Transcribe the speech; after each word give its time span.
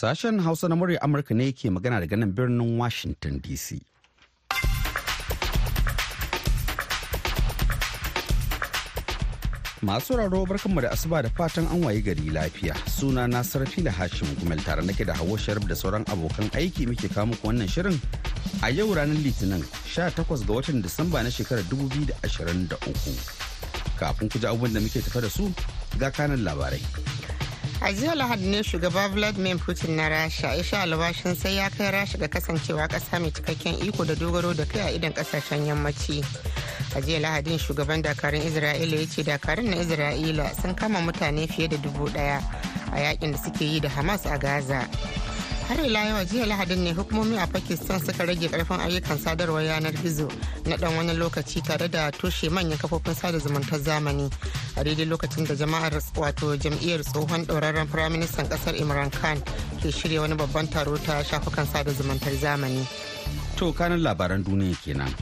Sashen 0.00 0.40
Hausa 0.40 0.66
na 0.68 0.76
murya 0.76 0.98
Amurka 1.02 1.34
ne 1.36 1.52
ke 1.52 1.68
magana 1.68 2.00
daga 2.00 2.16
nan 2.16 2.32
birnin 2.32 2.78
Washington 2.78 3.36
DC. 3.38 3.76
Masu 9.84 10.16
raro 10.16 10.46
barkanmu 10.48 10.80
da 10.80 10.88
asuba 10.96 11.20
da 11.22 11.28
fatan 11.28 11.68
an 11.68 11.84
waye 11.84 12.00
gari 12.00 12.32
lafiya. 12.32 12.72
Suna 12.88 13.28
na 13.28 13.42
Sarfila 13.42 13.92
Hashim 13.92 14.32
Gumel 14.40 14.64
tare 14.64 14.80
nake 14.80 15.04
da 15.04 15.12
Hauwa 15.12 15.36
Sharif 15.38 15.68
da 15.68 15.74
sauran 15.76 16.06
abokan 16.08 16.48
aiki 16.56 16.86
muke 16.88 17.12
kawo 17.12 17.26
muku 17.34 17.46
wannan 17.52 17.68
shirin 17.68 18.00
a 18.64 18.70
yau 18.72 18.88
ranar 18.96 19.20
Litinin 19.20 19.60
18 19.84 20.24
ga 20.24 20.54
watan 20.56 20.80
Disamba 20.82 21.20
na 21.22 21.28
shekarar 21.28 21.60
2023. 21.68 22.72
Kafin 24.00 24.30
ku 24.32 24.38
ji 24.38 24.46
abubuwan 24.48 24.72
da 24.72 24.80
muke 24.80 25.04
tafa 25.04 25.20
da 25.20 25.28
su 25.28 25.52
ga 26.00 26.08
kanan 26.10 26.40
labarai. 26.40 27.19
A 27.82 27.92
jiya 27.92 28.14
lahadi 28.14 28.46
ne 28.50 28.62
shugaba 28.62 29.08
vladimir 29.08 29.56
putin 29.58 29.96
na 29.96 30.08
rasha 30.08 30.54
ya 30.54 30.62
sha 30.64 30.82
albashin 30.82 31.34
sai 31.34 31.56
ya 31.56 31.70
kai 31.70 31.90
rasha 31.90 32.18
ga 32.18 32.28
kasancewa 32.28 32.88
kasa 32.88 33.20
mai 33.20 33.30
cikakken 33.30 33.74
iko 33.88 34.04
da 34.04 34.14
dogaro 34.14 34.54
da 34.54 34.64
kai 34.64 34.80
a 34.80 34.90
idan 34.92 35.12
ƙasashen 35.12 35.66
yammaci. 35.66 36.20
A 36.94 37.00
jiya 37.00 37.20
lahadin 37.20 37.58
shugaban 37.58 38.02
dakarun 38.02 38.42
isra'ila 38.42 39.00
ya 39.00 39.06
ce 39.06 39.22
dakarun 39.24 39.70
na 39.70 39.76
isra'ila 39.76 40.52
sun 40.60 40.74
kama 40.74 40.98
mutane 41.00 41.48
fiye 41.48 41.68
da 41.68 41.76
dubu 41.76 42.06
ɗaya 42.10 42.42
a 42.92 42.96
yaƙin 43.00 43.32
da 43.32 43.38
suke 43.38 43.60
yi 43.64 43.80
da 43.80 43.88
hamas 43.88 44.26
a 44.26 44.38
gaza. 44.38 44.86
Har 45.70 45.78
ila 45.86 46.00
yau 46.10 46.24
jiya 46.26 46.46
lahadin 46.50 46.82
ne 46.82 46.92
hukumomi 46.92 47.38
a 47.38 47.46
pakistan 47.46 48.00
suka 48.02 48.26
rage 48.26 48.48
ƙarfin 48.50 48.80
ayyukan 48.82 49.18
sadarwar 49.18 49.62
yanar 49.62 49.92
gizo 50.02 50.26
na 50.66 50.76
dan 50.76 50.96
wani 50.96 51.14
lokaci 51.14 51.62
tare 51.62 51.86
da 51.88 52.10
toshe 52.10 52.50
manyan 52.50 52.78
kafofin 52.78 53.14
sada 53.14 53.38
zumuntar 53.38 53.78
zamani 53.78 54.26
a 54.76 54.82
daidai 54.84 55.06
lokacin 55.06 55.46
da 55.46 55.54
jama'ar 55.54 55.94
wato 56.18 56.56
jam'iyyar 56.58 57.06
tsohon 57.06 57.46
ɗauraren 57.46 57.86
firaministan 57.86 58.48
ƙasar 58.50 58.74
imran 58.74 59.10
khan 59.14 59.38
ke 59.82 59.92
shirya 59.94 60.20
wani 60.26 60.34
babban 60.34 60.66
taro 60.66 60.98
ta 60.98 61.22
shafukan 61.22 61.66
sada 61.70 61.92
zumuntar 61.94 62.34
zamani 62.34 62.82
To 63.60 63.72
kanan 63.76 64.00
labaran 64.02 64.40
duniya 64.44 64.72
kenan. 64.80 65.12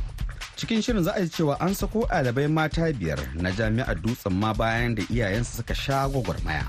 Cikin 0.56 0.78
shirin 0.83 1.02
za 1.05 1.12
a 1.18 1.20
ji 1.22 1.28
cewa 1.28 1.56
an 1.60 1.74
sako 1.74 2.06
ɗalibai 2.06 2.46
mata 2.50 2.86
biyar 2.94 3.18
na 3.34 3.50
jami'ar 3.50 3.98
dutsen 4.02 4.33
ma 4.33 4.52
bayan 4.55 4.94
da 4.94 5.02
iyayensu 5.10 5.56
suka 5.62 5.74
sha 5.74 6.08
gwagwarmaya. 6.08 6.66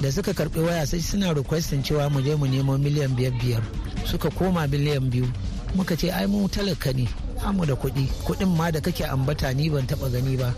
Da 0.00 0.10
suka 0.12 0.32
karɓi 0.32 0.60
waya 0.60 0.86
sai 0.86 1.00
suna 1.00 1.32
requestin 1.34 1.82
cewa 1.82 2.10
mu 2.10 2.20
je 2.22 2.34
mu 2.36 2.46
nemo 2.46 2.78
miliyan 2.78 3.14
biyar 3.16 3.32
biyar. 3.40 3.62
Suka 4.04 4.30
koma 4.30 4.66
miliyan 4.66 5.10
biyu. 5.10 5.26
Muka 5.74 5.96
ce 5.96 6.10
ai 6.10 6.26
mu 6.26 6.48
talaka 6.48 6.92
ne 6.92 7.06
amu 7.44 7.64
da 7.66 7.74
kuɗi. 7.74 8.06
Kuɗin 8.24 8.56
ma 8.56 8.70
da 8.70 8.80
kake 8.80 9.04
ambata 9.04 9.52
ni 9.54 9.70
ban 9.70 9.86
taɓa 9.86 10.10
gani 10.12 10.36
ba. 10.36 10.54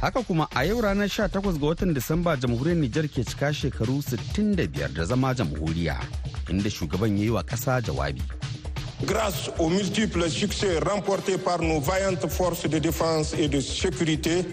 Haka 0.00 0.22
kuma 0.22 0.48
a 0.54 0.64
yau 0.66 0.80
ranar 0.80 1.06
18 1.08 1.58
ga 1.58 1.66
watan 1.66 1.94
Disamba 1.94 2.36
jamhuriyar 2.36 2.76
Nijar 2.76 3.06
ke 3.06 3.22
cika 3.24 3.52
shekaru 3.54 4.02
65 4.02 4.88
da 4.94 5.04
zama 5.04 5.34
jamhuriya 5.34 5.96
inda 6.50 6.68
shugaban 6.70 7.16
ya 7.16 7.24
yi 7.24 7.30
wa 7.30 7.42
ƙasa 7.42 7.80
jawabi. 7.80 8.20
Grâce 9.06 9.50
aux 9.58 9.68
multiples 9.70 10.28
succès 10.30 10.78
remportés 10.78 11.38
par 11.38 11.58
nos 11.62 11.80
vaillantes 11.80 12.26
forces 12.28 12.68
de 12.68 12.78
défense 12.78 13.32
et 13.38 13.48
de 13.48 13.60
sécurité, 13.60 14.44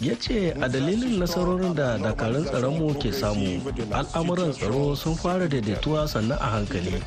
ya 0.00 0.14
ce 0.14 0.54
a 0.60 0.68
dalilin 0.68 1.18
nasarorin 1.18 1.74
da 1.74 1.98
dakarun 1.98 2.44
tsaronmu 2.44 2.94
ke 3.02 3.10
samu 3.12 3.58
al'amuran 3.92 4.52
tsaro 4.52 4.94
sun 4.94 5.14
fara 5.14 5.48
daidaituwa 5.48 6.06
sannan 6.08 6.38
a 6.40 6.48
hankali 6.54 7.02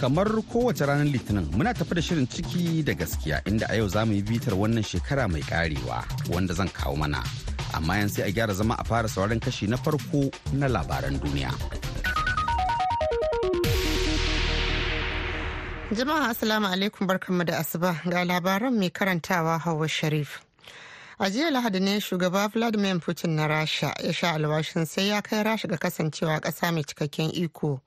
Kamar 0.00 0.28
kowace 0.52 0.84
ranar 0.86 1.06
Litinin 1.08 1.48
muna 1.56 1.72
tafi 1.74 1.94
da 1.94 2.02
shirin 2.02 2.26
ciki 2.28 2.84
da 2.84 2.92
gaskiya 2.92 3.40
inda 3.48 3.64
a 3.72 3.76
yau 3.80 3.88
za 3.88 4.04
mu 4.04 4.12
yi 4.12 4.22
bitar 4.22 4.52
wannan 4.52 4.84
shekara 4.84 5.24
mai 5.28 5.40
karewa 5.40 6.04
wanda 6.28 6.52
zan 6.54 6.68
kawo 6.68 6.96
mana. 7.00 7.24
Amma 7.72 7.96
yan 7.96 8.08
sai 8.12 8.28
a 8.28 8.32
gyara 8.32 8.52
zama 8.52 8.76
a 8.78 8.84
fara 8.84 9.08
sauran 9.08 9.40
kashi 9.40 9.66
na 9.66 9.76
farko 9.80 10.28
na 10.52 10.68
labaran 10.68 11.16
duniya. 11.16 11.48
jama'a 15.96 16.28
assalamu 16.28 16.66
alaikum 16.68 17.06
barkanmu 17.08 17.44
da 17.46 17.58
asuba 17.64 17.96
ga 18.04 18.24
labaran 18.24 18.76
mai 18.76 18.90
karantawa 18.90 19.56
hawa 19.58 19.88
sharif 19.88 20.42
a 21.18 21.30
jiya 21.30 21.50
lahadi 21.50 21.80
ne 21.80 22.00
shugaba 22.00 22.48
vladimir 22.48 22.98
putin 23.00 23.30
na 23.30 23.46
rasha 23.48 23.94
ya 24.04 24.12
sha 24.12 24.32
alwashin 24.34 24.84
sai 24.86 25.08
ya 25.08 25.22
kai 25.22 25.42
rasha 25.42 25.68
ga 25.68 25.76
kasancewa 25.76 26.40
ƙasa 26.40 26.72
mai 26.72 26.82
cikakken 26.84 27.30
iko 27.34 27.80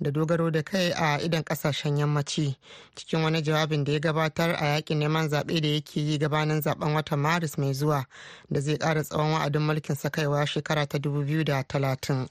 da 0.00 0.10
dogaro 0.10 0.50
da 0.50 0.62
kai 0.62 0.90
a 0.92 1.18
idan 1.18 1.42
ƙasashen 1.44 1.96
yammaci. 1.98 2.56
Cikin 2.94 3.22
wani 3.22 3.40
jawabin 3.42 3.84
da 3.84 3.92
ya 3.92 3.98
gabatar 4.00 4.50
a 4.60 4.64
yaƙin 4.80 4.98
neman 4.98 5.28
zaɓe 5.30 5.60
da 5.62 5.68
yake 5.68 5.96
yi 6.00 6.18
gabanin 6.18 6.60
zaɓen 6.60 6.94
watan 6.94 7.18
maris 7.18 7.56
mai 7.58 7.72
zuwa 7.72 8.04
da 8.50 8.60
zai 8.60 8.76
ƙara 8.76 9.02
tsawon 9.02 9.32
wa'adin 9.32 9.62
mulkin 9.62 9.96
sa 9.96 10.10
kaiwa 10.10 10.46
shekara 10.46 10.86
ta 10.86 10.98
2030 10.98 12.28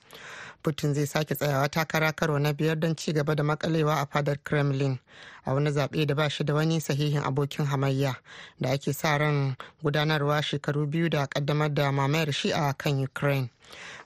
putin 0.64 0.94
zai 0.94 1.06
sake 1.08 1.36
tsayawa 1.36 1.68
takara 1.70 2.14
karo 2.16 2.38
na 2.38 2.54
biyar 2.54 2.80
don 2.80 2.96
ci 2.96 3.12
gaba 3.12 3.36
da 3.36 3.44
makalewa 3.44 4.02
a 4.02 4.06
fadar 4.06 4.38
kremlin. 4.44 5.00
A 5.46 5.54
wani 5.54 5.70
zaɓe 5.72 6.06
da 6.06 6.16
ba 6.16 6.30
shi 6.30 6.44
da 6.44 6.54
wani 6.54 6.82
sahihin 6.82 7.24
abokin 7.24 7.66
hamayya 7.66 8.16
da 8.60 8.70
ake 8.72 8.94
sa 8.94 9.18
ran 9.18 9.56
gudanarwa 9.84 10.42
shekaru 10.42 10.86
biyu 10.88 11.10
da 11.10 11.28
kaddamar 11.28 11.74
da 11.74 11.92
mamayar 11.92 12.32
shi 12.34 12.52
a 12.52 12.74
kan 12.74 13.04
ukraine. 13.04 13.50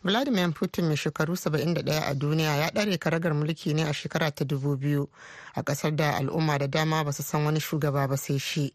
Vladimir 0.03 0.51
putin 0.53 0.85
mai 0.87 0.95
shekaru 0.97 1.33
71 1.35 2.03
a 2.09 2.13
duniya 2.15 2.55
ya 2.55 2.69
ɗare 2.71 2.97
karagar 2.97 3.33
mulki 3.33 3.73
ne 3.73 3.83
a 3.83 3.93
shekara 3.93 4.31
ta 4.31 4.45
2000 4.45 5.07
a 5.55 5.61
ƙasar 5.63 5.95
da 5.95 6.15
al'umma 6.17 6.57
da 6.57 6.67
dama 6.67 7.03
ba 7.03 7.11
su 7.13 7.23
san 7.23 7.43
wani 7.45 7.59
shugaba 7.59 8.07
ba 8.07 8.17
sai 8.17 8.37
shi. 8.39 8.73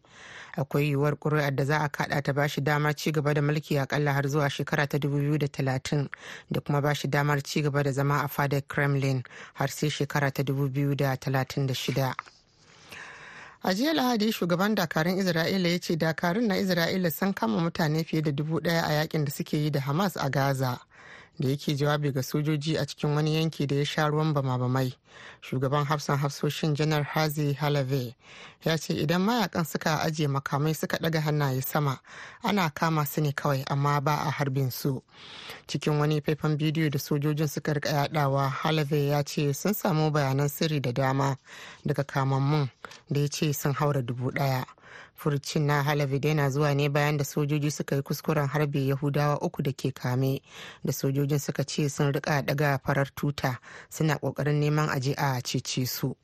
Akwai 0.57 0.85
yiwuwar 0.89 1.15
ƙuri'ar 1.19 1.55
da 1.55 1.65
za 1.65 1.77
a 1.79 1.89
kaɗa 1.89 2.21
ta 2.23 2.33
bashi 2.33 2.61
dama 2.61 2.93
ci 2.93 3.11
gaba 3.11 3.33
da 3.33 3.41
mulki 3.41 3.79
akalla 3.79 4.13
har 4.13 4.27
zuwa 4.27 4.49
shekara 4.49 4.87
ta 4.87 4.97
2030 4.97 6.07
da 6.51 6.59
kuma 6.61 6.81
bashi 6.81 7.07
damar 7.07 7.41
ci 7.41 7.61
gaba 7.61 7.83
da 7.83 7.91
zama 7.91 8.21
a 8.23 8.27
fadar 8.27 8.61
kremlin 8.67 9.23
har 9.53 9.67
sai 9.69 9.89
shekara 9.89 10.31
ta 10.31 10.43
2036 10.43 12.13
a 13.63 13.73
jiya 13.73 13.93
lahadi 13.93 14.31
shugaban 14.31 14.75
dakarun 14.75 15.17
isra'ila 15.19 15.69
ya 15.69 15.79
ce 15.79 15.95
dakarun 15.95 16.47
na 16.47 16.55
isra'ila 16.57 17.11
sun 17.11 17.33
kama 17.33 17.61
mutane 17.61 18.03
fiye 18.03 18.21
da 18.21 18.31
dubu 18.31 18.59
ɗaya 18.59 18.81
a 18.83 18.91
yaƙin 18.93 19.25
da 19.25 19.31
suke 19.31 19.53
yi 19.57 19.69
da 19.71 19.79
hamas 19.79 20.15
a 20.17 20.29
gaza. 20.29 20.79
Da 21.39 21.49
yake 21.49 21.75
jawabi 21.75 22.11
ga 22.11 22.23
sojoji 22.23 22.77
a 22.77 22.85
cikin 22.85 23.15
wani 23.15 23.35
yanki 23.35 23.67
da 23.67 23.75
ya 23.75 23.85
sha 23.85 24.07
ruwan 24.07 24.33
bama-bamai. 24.33 24.93
Shugaban 25.41 25.85
hafsan 25.85 26.17
hafsoshin 26.17 26.75
janar 26.75 27.03
hazi 27.03 27.53
halave 27.53 28.15
ya 28.65 28.77
ce 28.77 28.93
idan 28.93 29.21
mayaƙan 29.21 29.65
suka 29.65 29.99
ajiye 30.01 30.27
makamai 30.27 30.73
suka 30.75 30.97
daga 30.99 31.21
hannaye 31.21 31.61
sama 31.61 31.99
ana 32.43 32.69
kama 32.69 33.05
su 33.05 33.21
ne 33.21 33.31
kawai 33.31 33.63
amma 33.67 34.01
ba 34.01 34.15
a 34.25 34.31
harbin 34.31 34.71
su. 34.71 35.01
Cikin 35.67 35.99
wani 35.99 36.21
faifan 36.21 36.57
bidiyo 36.57 36.89
da 36.89 36.99
sojojin 36.99 37.47
suka 37.47 37.73
riƙa 37.73 37.93
yadawa 38.07 38.49
halave 38.49 39.07
ya 39.07 39.23
ce 39.23 39.53
sun 39.53 39.73
samu 39.73 40.11
bayanan 40.11 40.49
sirri 40.49 40.79
da 40.79 40.91
dama 40.91 41.37
daga 41.85 42.03
kamammun 42.03 42.69
da 43.11 43.19
ya 43.21 43.27
ce 43.27 43.53
sun 43.53 43.73
haura 43.73 44.01
dubu 44.01 44.31
ɗaya 44.31 44.65
furucin 45.15 45.65
na 45.65 45.83
halabi 45.83 46.33
na 46.33 46.49
zuwa 46.49 46.73
ne 46.75 46.89
bayan 46.89 47.17
da 47.17 47.23
sojoji 47.23 47.71
suka 47.71 47.95
yi 47.95 48.01
kuskuren 48.01 48.47
harbe 48.47 48.79
yahudawa 48.87 49.39
uku 49.41 49.61
da 49.63 49.71
ke 49.71 49.91
kame 49.91 50.41
da 50.83 50.91
sojojin 50.93 51.39
suka 51.39 51.63
ce 51.65 51.89
sun 51.89 52.11
riƙa 52.13 52.45
daga 52.45 52.77
farar 52.85 53.09
tuta 53.15 53.59
suna 53.89 54.15
ƙoƙarin 54.17 54.59
neman 54.59 54.89
aje 54.89 55.13
a 55.17 55.41
cece 55.41 55.87
su. 55.87 56.15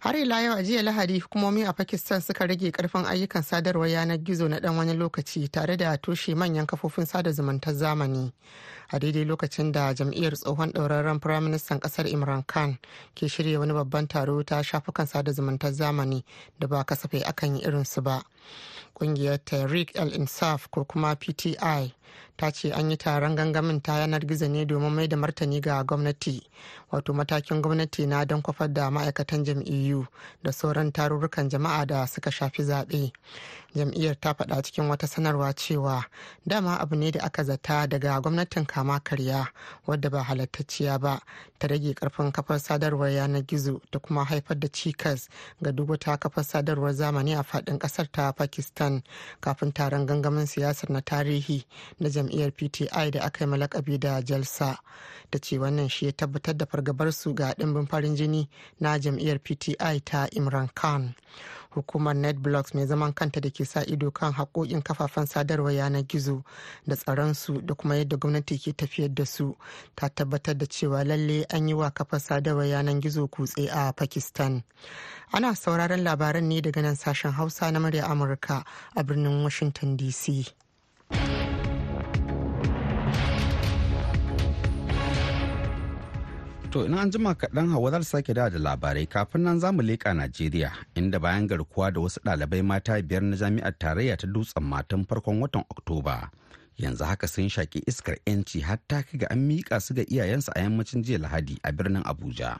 Har 0.00 0.16
ila 0.16 0.40
yau 0.42 0.54
a 0.58 0.62
jiya 0.62 0.82
lahadi 0.82 1.18
hukumomi 1.20 1.64
a 1.64 1.72
pakistan 1.72 2.20
suka 2.20 2.46
rage 2.46 2.70
ƙarfin 2.70 3.04
ayyukan 3.06 3.42
sadarwar 3.42 3.88
yanar 3.88 4.18
gizo 4.18 4.48
na 4.48 4.60
dan 4.60 4.76
wani 4.76 4.92
lokaci 4.94 5.48
tare 5.50 5.76
da 5.76 5.96
toshe 5.96 6.34
manyan 6.34 6.66
kafofin 6.66 7.06
sada 7.06 7.30
zumuntar 7.32 7.74
zamani. 7.74 8.32
A 8.92 8.98
daidai 8.98 9.24
lokacin 9.24 9.72
da 9.72 9.94
jam'iyyar 9.94 10.32
tsohon 10.36 10.72
ɗauraren 10.72 11.20
firaministan 11.20 11.80
ƙasar 11.80 12.06
imran 12.06 12.42
khan 12.46 12.78
ke 13.14 13.26
shirya 13.28 13.58
wani 13.58 13.72
babban 13.72 14.06
taro 14.08 14.42
ta 14.42 14.62
shafukan 14.62 15.06
sada 15.08 15.32
zumuntar 15.32 15.72
zamani 15.72 16.24
da 16.58 16.66
ba 16.68 16.84
kasafai 16.84 17.22
akan 17.24 17.56
yi 17.56 17.62
irinsu 17.66 18.02
ba. 18.02 18.22
Ƙungiyar 18.94 19.38
tariq 19.44 19.90
el 19.96 20.12
insaf 20.14 20.70
ko 20.70 20.84
kuma 20.84 21.16
pti 21.16 21.56
ta 22.36 22.50
ce 22.50 22.70
an 22.72 22.90
yi 22.90 22.96
taron 22.96 23.34
gangamin 23.36 23.80
ta 23.82 23.98
yanar 24.00 24.20
gizo 24.26 24.48
ne 24.48 24.64
domin 24.64 24.90
mai 24.94 25.08
da 25.08 25.16
martani 25.16 25.60
ga 25.60 25.82
gwamnati 25.84 26.42
wato 26.92 27.12
matakin 27.14 27.62
gwamnati 27.62 28.06
na 28.06 28.24
don 28.24 28.42
kwafar 28.42 28.68
da 28.72 28.90
ma'aikatan 28.90 29.44
jam'iyyu 29.44 30.06
da 30.42 30.52
sauran 30.52 30.92
tarurrukan 30.92 31.48
jama'a 31.48 31.86
da 31.86 32.06
suka 32.06 32.30
shafi 32.30 32.62
zaɓe. 32.62 33.12
Jam'iyyar 33.76 34.20
ta 34.20 34.32
faɗa 34.34 34.62
cikin 34.62 34.88
wata 34.88 35.06
sanarwa 35.06 35.52
cewa 35.54 36.04
dama 36.46 36.76
abu 36.80 36.96
ne 36.96 37.10
da 37.10 37.20
aka 37.24 37.44
zata 37.44 37.86
daga 37.86 38.20
gwamnatin 38.20 38.66
kama 38.66 39.00
karya 39.00 39.46
wadda 39.86 40.10
ba 40.10 40.22
halattacciya 40.22 40.98
ba 41.00 41.20
ta 41.58 41.66
rage 41.68 41.92
ƙarfin 41.94 42.32
kafar 42.32 42.60
sadarwar 42.60 43.10
yanar 43.10 43.42
gizo 43.46 43.80
da 43.92 43.98
kuma 43.98 44.24
haifar 44.24 44.58
da 44.58 44.68
cikas 44.68 45.28
ga 45.62 45.72
duk 45.72 45.88
wata 45.88 46.16
kafar 46.16 46.44
sadarwar 46.44 46.92
zamani 46.94 47.34
a 47.34 47.42
faɗin 47.42 47.78
ƙasar 47.78 48.08
ta 48.12 48.32
pakistan 48.32 49.02
kafin 49.40 49.72
taron 49.72 50.06
gangamin 50.06 50.46
siyasar 50.46 50.90
na 50.90 51.00
tarihi 51.00 51.64
na 52.00 52.08
jam'iyyar 52.08 52.50
pti 52.52 52.86
da 53.10 53.20
aka 53.24 53.44
yi 53.44 53.50
malakabi 53.50 53.98
da 53.98 54.22
jalsa. 54.22 54.78
Da 55.30 55.38
ce 55.38 55.58
wannan 55.58 55.88
shi 55.88 56.06
ya 56.06 56.12
tabbatar 56.12 56.56
da 56.56 56.66
fargabarsu 56.66 57.34
ga 57.34 57.52
ɗimbin 57.54 57.86
farin 57.88 58.16
jini 58.16 58.48
na 58.80 58.98
jam'iyyar 58.98 59.38
pti 59.38 59.76
ta 60.04 60.26
imran 60.32 60.68
khan. 60.74 61.14
Hukumar 61.76 62.14
netblocks 62.16 62.74
mai 62.74 62.86
zaman 62.86 63.12
kanta 63.12 63.40
da 63.40 63.50
ke 63.50 63.64
sa 63.64 63.82
ido 63.84 64.10
kan 64.10 64.32
haƙoƙin 64.32 64.82
kafafen 64.82 65.26
sadarwar 65.26 65.72
yanar 65.72 66.02
gizo 66.06 66.42
da 66.86 66.96
tsaronsu 66.96 67.60
da 67.66 67.74
kuma 67.74 67.94
yadda 67.96 68.16
gwamnati 68.16 68.58
ke 68.58 68.72
tafiyar 68.72 69.14
da 69.14 69.24
su 69.26 69.56
ta 69.94 70.08
tabbatar 70.08 70.56
da 70.58 70.66
cewa 70.66 71.04
lalle 71.04 71.44
an 71.50 71.68
yi 71.68 71.74
wa 71.74 71.90
kafar 71.90 72.20
sadarwar 72.20 72.66
yanar 72.66 73.00
gizo 73.00 73.28
kutse 73.28 73.68
a 73.70 73.92
pakistan. 73.92 74.62
Ana 75.32 75.54
sauraron 75.54 76.02
labaran 76.02 76.48
ne 76.48 76.60
daga 76.62 76.82
nan 76.82 76.96
sashen 76.96 77.32
hausa 77.32 77.70
na 77.72 77.78
murya 77.80 78.04
amurka 78.08 78.64
a 78.96 79.04
birnin 79.04 79.42
washington 79.42 79.96
dc 79.96 80.52
To 86.76 86.84
ina 86.84 87.00
an 87.00 87.10
jima 87.10 87.34
kaɗan 87.34 87.68
hawa 87.70 87.90
za 87.90 88.02
sake 88.02 88.34
da 88.34 88.50
da 88.50 88.58
labarai 88.58 89.06
kafin 89.08 89.42
nan 89.42 89.60
za 89.60 89.72
mu 89.72 89.82
leƙa 89.82 90.12
Najeriya 90.14 90.72
inda 90.94 91.18
bayan 91.18 91.48
garkuwa 91.48 91.90
da 91.92 92.00
wasu 92.00 92.20
ɗalibai 92.20 92.62
mata 92.64 93.02
biyar 93.02 93.22
na 93.22 93.36
jami'ar 93.36 93.72
tarayya 93.78 94.16
ta 94.16 94.26
dutsen 94.26 94.62
matan 94.62 95.06
farkon 95.06 95.40
watan 95.40 95.64
Oktoba. 95.70 96.30
Yanzu 96.76 97.04
haka 97.04 97.26
sun 97.28 97.48
shaƙi 97.48 97.80
iskar 97.88 98.16
'yanci 98.26 98.60
har 98.60 98.78
ta 98.88 99.02
ga 99.16 99.26
an 99.30 99.48
miƙa 99.48 99.80
su 99.80 99.94
ga 99.94 100.02
iyayensu 100.04 100.52
a 100.54 100.60
yammacin 100.60 101.02
jiya 101.02 101.18
Lahadi 101.18 101.56
a 101.64 101.72
birnin 101.72 102.02
Abuja. 102.04 102.58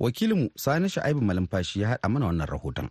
Wakilinmu 0.00 0.48
Sani 0.56 0.88
Sha'ibu 0.88 1.20
Malumfashi 1.20 1.80
ya 1.80 1.88
haɗa 1.88 2.08
mana 2.08 2.26
wannan 2.26 2.46
rahoton. 2.48 2.88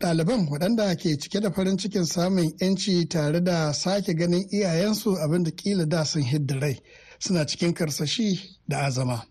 Ɗaliban 0.00 0.46
waɗanda 0.48 0.94
ke 0.96 1.18
cike 1.18 1.40
da 1.42 1.50
farin 1.50 1.76
cikin 1.76 2.04
samun 2.06 2.46
'yanci 2.60 3.08
tare 3.08 3.40
da 3.42 3.72
sake 3.72 4.14
ganin 4.14 4.46
iyayensu 4.52 5.18
abin 5.18 5.42
da 5.42 5.50
kila 5.50 5.84
da 5.86 6.04
sun 6.04 6.22
hidda 6.22 6.60
rai. 6.60 6.78
Suna 7.20 7.44
cikin 7.46 7.72
karsashi 7.74 8.58
da 8.68 8.84
azama. 8.88 9.22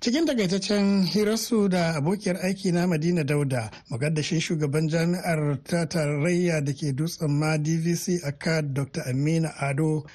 Cikin 0.00 0.26
takaitaccen 0.26 1.02
hirarsu 1.10 1.68
da 1.68 1.94
abokiyar 1.96 2.36
aiki 2.46 2.72
na 2.72 2.86
Madina 2.86 3.24
Dauda, 3.24 3.70
magaddashin 3.90 4.38
shugaban 4.40 4.86
jami'ar 4.88 5.58
ta 5.64 5.86
tarayya 5.90 6.62
da 6.64 6.70
ke 6.72 6.92
dutsen 6.94 7.30
ma 7.34 7.58
DVC 7.58 8.22
a 8.22 8.62
Dr. 8.62 9.02
Amina 9.10 9.50
Ado, 9.60 10.06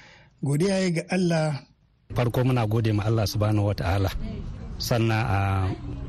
godiya 0.42 0.80
ya 0.80 0.90
ga 0.90 1.02
Allah. 1.12 1.60
Farko 2.16 2.44
muna 2.48 2.64
gode 2.70 2.94
ma 2.94 3.04
Allah 3.04 3.28
subhanahu 3.28 3.74
wata'ala 3.76 4.08
sannan 4.78 5.26
a 5.28 5.40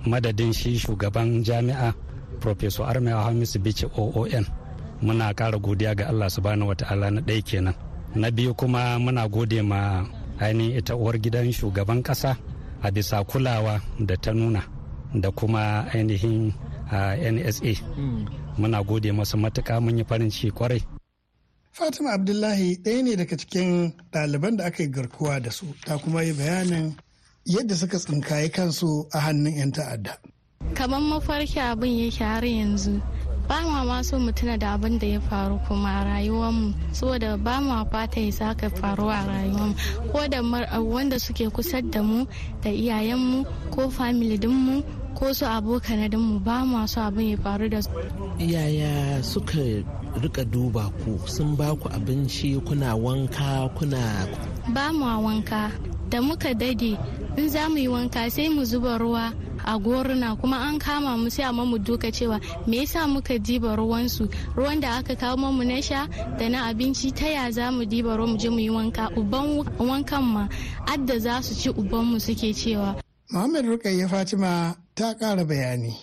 madadin 0.06 0.55
shi 0.55 0.79
shugaban 0.79 1.43
jami'a 1.43 1.94
Professor 2.41 2.85
Armewa 2.87 3.25
Hamisu 3.27 3.59
Bichi 3.59 3.87
OON 3.99 4.47
muna 5.03 5.35
ƙara 5.35 5.59
godiya 5.59 5.97
ga 5.97 6.06
Allah 6.15 6.31
subhanahu 6.31 6.70
wata'ala 6.77 7.11
na 7.11 7.20
ɗaya 7.20 7.43
kenan. 7.43 7.75
Na 8.15 8.31
biyu 8.31 8.55
kuma 8.55 8.99
muna 9.03 9.27
gode 9.29 9.59
ma 9.67 10.06
ainihin 10.40 10.78
ita 10.78 10.96
uwar 10.96 11.19
gidan 11.19 11.52
shugaban 11.52 12.02
kasa 12.02 12.36
a 12.82 12.90
bisa 12.90 13.25
kulawa 13.25 13.81
da 14.00 14.16
ta 14.16 14.32
nuna 14.32 14.62
da 15.14 15.31
kuma 15.31 15.86
ainihin 15.94 16.52
nsa 17.32 17.75
muna 18.58 18.82
gode 18.82 19.12
masu 19.12 19.36
matuka 19.38 19.81
mun 19.81 19.98
yi 19.98 20.04
farin 20.04 20.31
ciki 20.31 20.50
ƙwarai 20.50 20.82
fatima 21.72 22.10
abdullahi 22.12 22.76
ɗaya 22.82 23.02
ne 23.02 23.16
daga 23.16 23.36
cikin 23.36 23.92
ɗaliban 24.12 24.56
da 24.56 24.64
aka 24.64 24.82
yi 24.82 24.88
garkuwa 24.90 25.40
da 25.40 25.50
su 25.50 25.66
ta 25.86 25.98
kuma 25.98 26.22
yi 26.22 26.32
bayanin 26.32 26.94
yadda 27.46 27.75
suka 27.76 27.98
tsinkaye 27.98 28.48
kansu 28.48 29.06
a 29.12 29.19
hannun 29.20 29.52
'yan 29.52 29.72
ta'adda. 29.72 30.16
Kamar 30.75 31.00
mafarki 31.00 31.60
abin 31.60 31.98
yake 31.98 32.25
har 32.25 32.44
yanzu. 32.44 33.00
Ba 33.49 33.61
ma 33.62 33.85
ma 33.85 34.00
so 34.02 34.19
mu 34.19 34.32
tuna 34.32 34.56
da 34.56 34.75
abin 34.76 34.99
da 34.99 35.06
ya 35.06 35.20
faru 35.20 35.61
kuma 35.69 36.00
a 36.00 36.05
rayuwarmu 36.05 36.73
saboda 36.93 37.37
ba 37.37 37.61
ma 37.61 37.85
fata 37.85 38.20
ya 38.20 38.32
saka 38.32 38.70
faru 38.70 39.08
a 39.12 39.20
rayuwarmu. 39.29 39.75
Ko 40.12 40.26
da 40.29 40.41
wanda 40.81 41.19
suke 41.20 41.50
kusa 41.52 41.82
da 41.82 42.02
mu 42.02 42.25
da 42.62 42.70
iyayenmu 42.70 43.44
ko 43.70 43.91
family 43.91 44.38
dinmu 44.38 44.81
ko 45.14 45.32
su 45.32 45.44
abokan 45.44 46.08
mu 46.17 46.41
ba 46.41 46.64
ma 46.64 46.87
so 46.87 47.00
abin 47.05 47.31
ya 47.31 47.37
faru 47.37 47.69
da 47.69 47.81
su. 47.82 47.91
Yaya 48.38 49.23
suka 49.23 49.61
riƙa 50.17 50.44
duba 50.50 50.88
ku? 51.05 51.20
Sun 51.29 51.55
ba 51.56 51.76
ku 51.76 51.88
abinci 51.93 52.56
kuna 52.64 52.96
wanka 52.96 53.69
kuna 53.76 54.25
ba 54.73 54.88
mu 54.93 55.05
wanka. 55.05 55.69
Da 56.08 56.20
muka 56.20 56.55
daɗe 56.55 56.96
in 57.37 57.49
za 57.50 57.69
mu 57.69 57.76
yi 57.76 57.88
wanka 57.88 58.31
sai 58.31 58.49
mu 58.49 58.64
zuba 58.64 58.96
ruwa 58.99 59.32
a 59.64 59.78
goruna 59.78 60.37
kuma 60.40 60.56
an 60.56 60.78
kama 60.78 61.16
mu 61.16 61.31
sai 61.31 61.44
amma 61.44 61.64
mu 61.64 61.78
duka 61.78 62.08
cewa 62.12 62.40
me 62.66 62.78
yasa 62.84 63.06
muka 63.08 63.38
diba 63.38 63.76
ruwansu 63.76 64.28
ruwan 64.56 64.81
da 64.81 64.99
aka 64.99 65.14
kawo 65.16 65.37
mu 65.52 65.64
na 65.64 65.81
sha 65.81 66.06
da 66.38 66.49
na 66.49 66.66
abinci 66.69 67.12
ta 67.14 67.26
ya 67.26 67.50
za 67.50 67.70
mu 67.72 67.84
diba 67.84 68.16
ruwan 68.16 68.31
mu 68.32 68.37
je 68.38 68.49
mu 68.50 68.58
yi 68.58 68.70
wanka? 68.70 69.11
Uban 69.16 69.64
wankan 69.78 70.22
ma 70.22 70.49
adda 70.87 71.19
za 71.19 71.43
su 71.43 71.55
ci 71.55 71.69
uban 71.70 72.05
mu 72.05 72.19
suke 72.20 72.52
cewa. 72.52 73.00
Muhammad 73.31 73.64
Rukayya 73.64 74.08
Fatima 74.08 74.76
ta 74.94 75.14
ƙara 75.14 75.44
bayani. 75.44 75.94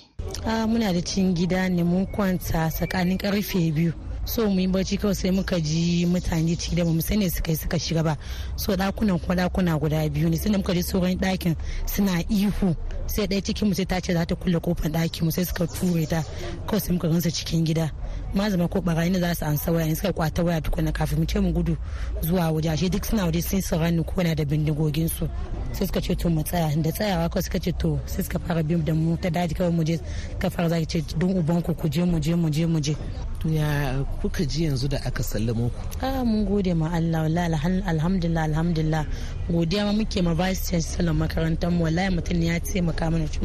Ah, 0.46 0.66
muna 0.68 0.94
da 0.94 1.02
cin 1.02 1.34
gida 1.36 1.70
ne 1.70 1.84
mun 1.84 2.06
kwanta 2.08 2.70
tsakanin 2.70 3.18
ƙarfe 3.18 3.72
biyu. 3.74 3.94
so 4.26 4.48
mu 4.50 4.60
yi 4.60 4.68
bacci 4.68 4.98
kawai 4.98 5.16
sai 5.16 5.32
muka 5.32 5.60
ji 5.60 6.06
mutane 6.06 6.56
ciki 6.56 6.76
da 6.76 6.84
mu 6.86 7.02
sani 7.02 7.30
suka 7.30 7.52
yi 7.52 7.58
suka 7.58 7.78
shiga 7.80 8.04
ba. 8.04 8.18
So 8.56 8.76
dakunan 8.76 9.20
kuma 9.20 9.36
dakuna 9.36 9.80
guda 9.80 10.08
biyu 10.10 10.30
ne. 10.30 10.38
Sai 10.38 10.52
muka 10.52 10.74
ji 10.74 10.82
sauran 10.84 11.18
ɗakin 11.18 11.56
suna 11.88 12.22
ihu. 12.30 12.76
Sai 13.12 13.28
ɗaya 13.28 13.42
cikin 13.44 13.68
mu 13.68 13.74
sai 13.76 13.86
ta 13.86 14.00
ce 14.00 14.14
za 14.14 14.26
ta 14.26 14.36
kulle 14.36 14.60
ƙofar 14.60 14.92
ɗakin 14.92 15.24
mu 15.24 15.32
sai 15.32 15.44
suka 15.46 15.68
ture 15.68 16.06
ta. 16.08 16.24
Kawai 16.68 16.80
sai 16.82 16.94
muka 16.94 17.08
gansa 17.08 17.30
cikin 17.32 17.66
gida. 17.66 17.92
Ma 18.34 18.50
zama 18.50 18.68
ko 18.68 18.82
barayi 18.82 19.12
ne 19.12 19.20
za 19.20 19.36
su 19.36 19.46
ansa 19.46 19.72
waya 19.72 19.88
ne 19.88 19.96
suka 19.96 20.14
kwata 20.14 20.44
waya 20.44 20.62
tukuna 20.62 20.92
kafin 20.92 21.20
mu 21.20 21.26
ce 21.26 21.40
mu 21.40 21.52
gudu 21.52 21.76
zuwa 22.22 22.52
waje. 22.52 22.70
Ashe 22.70 22.90
duk 22.90 23.04
suna 23.06 23.26
waje 23.26 23.42
sun 23.42 23.62
su 23.62 23.76
rani 23.78 24.04
ko 24.04 24.24
na 24.24 24.34
da 24.36 24.46
bindigogin 24.46 25.10
su. 25.10 25.28
Sai 25.74 25.88
suka 25.88 26.00
ce 26.02 26.16
to 26.16 26.30
mu 26.30 26.42
tsaya. 26.44 26.72
Da 26.82 26.92
tsayawa 26.92 27.30
kawai 27.30 27.44
suka 27.44 27.60
ce 27.60 27.72
to 27.74 28.00
sai 28.06 28.24
suka 28.24 28.40
fara 28.40 28.64
bin 28.64 28.84
da 28.86 28.94
mu 28.94 29.18
ta 29.18 29.30
daji 29.30 29.54
kawai 29.56 29.72
mu 29.74 29.84
je 29.84 30.00
ka 30.40 30.50
fara 30.50 30.70
zaki 30.70 30.86
ce 30.86 31.18
don 31.18 31.36
uban 31.38 31.62
ku 31.62 31.74
ku 31.76 31.90
je 31.90 32.04
mu 32.06 32.20
je 32.20 32.34
mu 32.36 32.50
je 32.50 32.66
mu 32.66 32.80
je. 32.80 32.96
To 33.42 33.50
ya 33.50 34.04
kuka 34.22 34.46
ji 34.46 34.64
yanzu 34.66 34.88
da 34.88 34.98
aka 35.06 35.24
sallamo 35.24 35.70
ku? 35.70 35.82
Ah 36.02 36.24
mun 36.24 36.46
gode 36.46 36.74
ma 36.74 36.88
Allah. 36.94 37.24
Wallahi 37.28 37.84
alhamdulillah 37.86 38.44
alhamdulillah. 38.48 39.06
Godiya 39.50 39.86
ma 39.86 39.92
muke 39.92 40.22
ma 40.24 40.34
vice 40.34 40.72
chancellor 40.72 41.14
makarantar 41.14 41.70
mu. 41.72 41.84
Wallahi 41.84 42.16
mutum 42.16 42.38
ne 42.40 42.46
ya 42.48 42.60
taimaka 42.60 43.12
mana. 43.12 43.28
Shi 43.28 43.40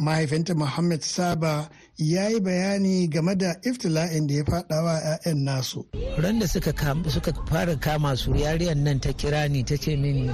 mahaifinta 0.00 0.54
Muhammad 0.54 1.02
Saba 1.02 1.68
ya 2.02 2.28
yi 2.28 2.40
bayani 2.40 3.08
game 3.08 3.34
da 3.34 3.54
iftila'in 3.62 4.26
da 4.26 4.34
ya 4.34 4.44
faɗawa 4.44 4.94
'ya'yan 5.00 5.44
nasu. 5.44 5.86
ran 6.18 6.38
da 6.38 6.46
suka 6.46 6.72
fara 7.48 7.76
kama 7.76 8.16
su 8.16 8.34
yariyar 8.34 8.76
nan 8.76 9.00
ta 9.00 9.12
kira 9.12 9.48
ni 9.48 9.62
ta 9.64 9.76
ce 9.76 9.96
mini 9.96 10.30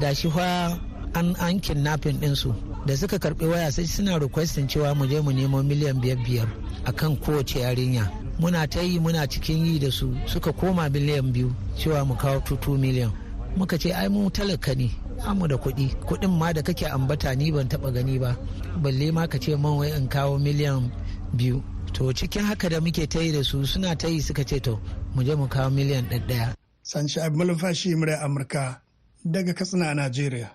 da 0.00 0.14
shi 0.14 0.30
fa 0.30 0.78
an 1.14 1.34
an 1.40 1.60
kidnapping 1.60 2.18
ɗinsu 2.20 2.54
da 2.86 2.96
suka 2.96 3.18
karɓi 3.18 3.46
waya 3.48 3.70
sai 3.72 3.86
suna 3.86 4.18
requestin 4.18 4.68
cewa 4.68 4.94
mu 4.94 5.06
je 5.06 5.20
mu 5.20 5.32
nemo 5.32 5.62
miliyan 5.62 6.00
biyar 6.00 6.16
biyar 6.24 6.48
akan 6.84 7.16
kowace 7.20 7.60
yarinya. 7.60 8.08
Muna 8.40 8.66
ta 8.66 8.80
yi 8.80 8.98
muna 8.98 9.26
cikin 9.28 9.66
yi 9.66 9.78
da 9.78 9.90
su 9.90 10.16
suka 10.26 10.52
koma 10.52 10.88
miliyan 10.88 11.32
biyu 11.32 11.52
cewa 11.76 12.04
mu 12.06 12.14
kawo 12.16 12.40
tutu 12.40 12.78
miliyan 12.78 13.12
muka 13.56 13.76
ce 13.78 13.92
ai 13.92 14.08
mu 14.08 14.30
talaka 14.30 14.74
ne. 14.74 14.88
Amu 15.26 15.46
da 15.48 15.56
kuɗi 15.56 15.94
kuɗin 16.06 16.30
ma 16.38 16.52
da 16.52 16.62
kake 16.62 16.86
ambata 16.86 17.34
ni 17.34 17.50
ban 17.52 17.68
taɓa 17.68 17.92
gani 17.94 18.18
ba 18.18 18.36
balle 18.82 19.12
ma 19.12 19.26
ka 19.26 19.38
ce 19.38 19.56
man 19.56 19.76
wai 19.78 19.90
in 19.96 20.08
kawo 20.08 20.38
miliyan 20.38 20.90
biyu 21.36 21.62
to 21.92 22.12
cikin 22.12 22.44
haka 22.44 22.68
da 22.68 22.80
muke 22.80 23.06
ta 23.08 23.20
yi 23.20 23.32
da 23.32 23.42
su 23.42 23.64
suna 23.66 23.96
ta 23.96 24.08
yi 24.08 24.20
suka 24.20 24.44
ce 24.44 24.60
to 24.60 24.80
mu 25.14 25.22
je 25.24 25.34
mu 25.34 25.46
kawo 25.48 25.70
miliyan 25.70 26.06
ɗaya. 26.28 26.54
Sanshi 26.82 27.20
Abu 27.20 27.36
Malumfashi 27.38 27.94
murai 27.94 28.18
Amurka 28.22 28.80
daga 29.24 29.54
Katsina 29.54 29.90
a 29.90 29.94
Najeriya. 29.94 30.50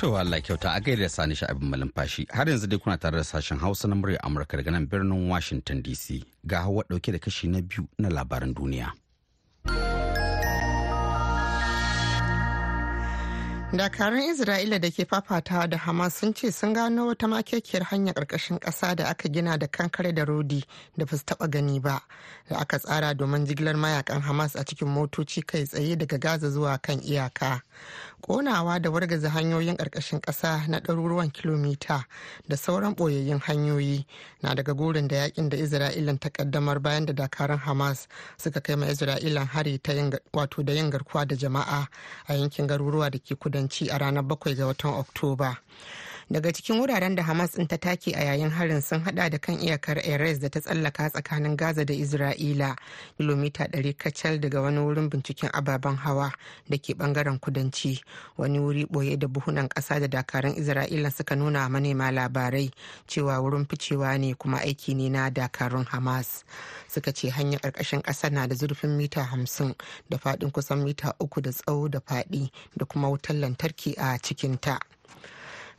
To 0.00 0.16
Allah 0.16 0.40
kyauta 0.40 0.72
a 0.74 0.80
gaida 0.80 1.10
sani 1.10 1.34
sha'abin 1.34 1.68
malumfashi 1.68 2.24
har 2.32 2.46
yanzu 2.48 2.66
dai 2.68 2.78
kuna 2.78 2.96
tare 2.96 3.16
da 3.18 3.22
sashen 3.22 3.58
Hausa 3.60 3.86
na 3.88 3.94
murya 3.96 4.18
Amurka 4.24 4.56
daga 4.56 4.70
nan 4.72 4.86
birnin 4.86 5.28
Washington 5.28 5.82
DC 5.82 6.24
ga 6.46 6.62
hawa 6.62 6.84
ɗauke 6.88 7.12
da 7.12 7.18
kashi 7.18 7.48
na 7.48 7.60
biyu 7.60 7.86
na 7.98 8.08
labaran 8.08 8.54
duniya. 8.54 8.92
Dakarun 13.72 14.18
isra'ila 14.34 14.78
da 14.82 14.90
ke 14.90 15.04
fafatawa 15.06 15.66
da 15.70 15.76
hamas 15.78 16.14
sun 16.18 16.34
ce 16.34 16.50
sun 16.52 16.72
gano 16.74 17.06
wata 17.06 17.28
makekiyar 17.28 17.82
hanyar 17.84 18.14
ƙarƙashin 18.14 18.58
ƙasa 18.58 18.96
da 18.96 19.04
aka 19.08 19.28
gina 19.28 19.56
da 19.58 19.66
kankare 19.68 20.12
da 20.12 20.24
rodi 20.24 20.64
da 20.98 21.04
ba 21.06 21.16
su 21.16 21.24
taɓa 21.24 21.50
gani 21.50 21.78
ba 21.78 22.00
da 22.48 22.56
aka 22.58 22.78
tsara 22.78 23.14
domin 23.14 23.46
jigilar 23.46 23.76
mayaƙan 23.76 24.20
hamas 24.22 24.56
a 24.56 24.64
cikin 24.64 24.88
motoci 24.88 25.46
kai 25.46 25.64
tsaye 25.64 25.96
daga 25.96 26.18
gaza 26.18 26.50
zuwa 26.50 26.82
kan 26.82 26.98
iyaka. 26.98 27.62
Ƙonawa 28.22 28.82
da 28.82 28.90
wargaza 28.90 29.30
hanyoyin 29.30 29.76
ƙarƙashin 29.76 30.20
ƙasa 30.20 30.66
na 30.68 30.80
ɗaruruwan 30.80 31.30
kilomita 31.32 32.04
da 32.48 32.56
sauran 32.56 32.94
ɓoyayyun 32.96 33.38
hanyoyi 33.40 34.04
na 34.42 34.54
daga 34.54 34.74
gurin 34.74 35.06
da 35.08 35.16
yaƙin 35.16 35.48
da 35.48 35.56
isra'ilan 35.56 36.18
ta 36.18 36.28
ƙaddamar 36.28 36.82
bayan 36.82 37.06
da 37.06 37.12
dakarun 37.12 37.58
hamas 37.58 38.08
suka 38.36 38.60
kai 38.60 38.74
ma 38.76 38.86
isra'ilan 38.86 39.46
hari 39.46 39.78
ta 39.78 39.92
yin 39.92 40.10
garkuwa 40.10 41.26
da 41.26 41.36
jama'a 41.36 41.86
a 42.28 42.34
yankin 42.34 42.66
garuruwa 42.66 43.10
da 43.10 43.18
ke 43.18 43.36
kudanci 43.60 43.90
a 43.90 43.98
ranar 43.98 44.24
7 44.24 44.54
ga 44.54 44.66
watan 44.66 44.94
oktoba. 44.94 45.56
Daga 46.30 46.52
cikin 46.52 46.78
wuraren 46.80 47.14
da 47.16 47.22
hamas 47.22 47.50
ta 47.68 47.76
take 47.76 48.12
a 48.14 48.24
yayin 48.24 48.50
harin 48.50 48.80
sun 48.80 49.00
hada 49.00 49.28
da 49.30 49.38
kan 49.38 49.58
iyakar 49.58 49.98
erez 49.98 50.38
da 50.38 50.48
ta 50.48 50.60
tsallaka 50.60 51.10
tsakanin 51.10 51.56
gaza 51.56 51.84
da 51.84 51.92
isra'ila 51.94 52.76
kilomita 53.18 53.64
100 53.66 53.94
kacal 53.98 54.38
daga 54.38 54.60
wani 54.62 54.78
wurin 54.78 55.10
binciken 55.10 55.50
ababen 55.52 55.96
hawa 55.96 56.30
da 56.70 56.78
ke 56.78 56.94
ɓangaren 56.94 57.38
kudanci 57.40 57.98
wani 58.38 58.58
wuri 58.60 58.84
ɓoye 58.86 59.18
da 59.18 59.26
buhunan 59.28 59.68
ƙasa 59.68 60.00
da 60.00 60.06
dakarun 60.08 60.54
isra'ila 60.54 61.10
suka 61.10 61.34
nuna 61.36 61.68
manema 61.68 62.10
labarai 62.12 62.70
cewa 63.08 63.42
wurin 63.42 63.66
ficewa 63.66 64.14
ne 64.18 64.34
kuma 64.34 64.58
aiki 64.62 64.94
ne 64.94 65.08
na 65.08 65.30
dakarun 65.30 65.84
hamas 65.90 66.44
suka 66.88 67.12
ce 67.12 67.28
hanyar 67.30 67.58
ƙarƙashin 67.60 68.02
ƙasa 68.02 68.30
na 68.30 68.46
da 68.46 68.54
zurfin 68.54 68.96
mita 68.96 69.24
hamsin 69.24 69.74
da 70.08 70.16
faɗin 70.18 70.52
kusan 70.52 70.84
mita 70.84 71.12
uku 71.20 71.40
da 71.40 71.50
tsawo 71.50 71.88
da 71.90 71.98
faɗi 71.98 72.50
da 72.76 72.84
kuma 72.86 73.08
wutar 73.10 73.34
lantarki 73.36 73.94
a 73.98 74.14
cikinta. 74.22 74.78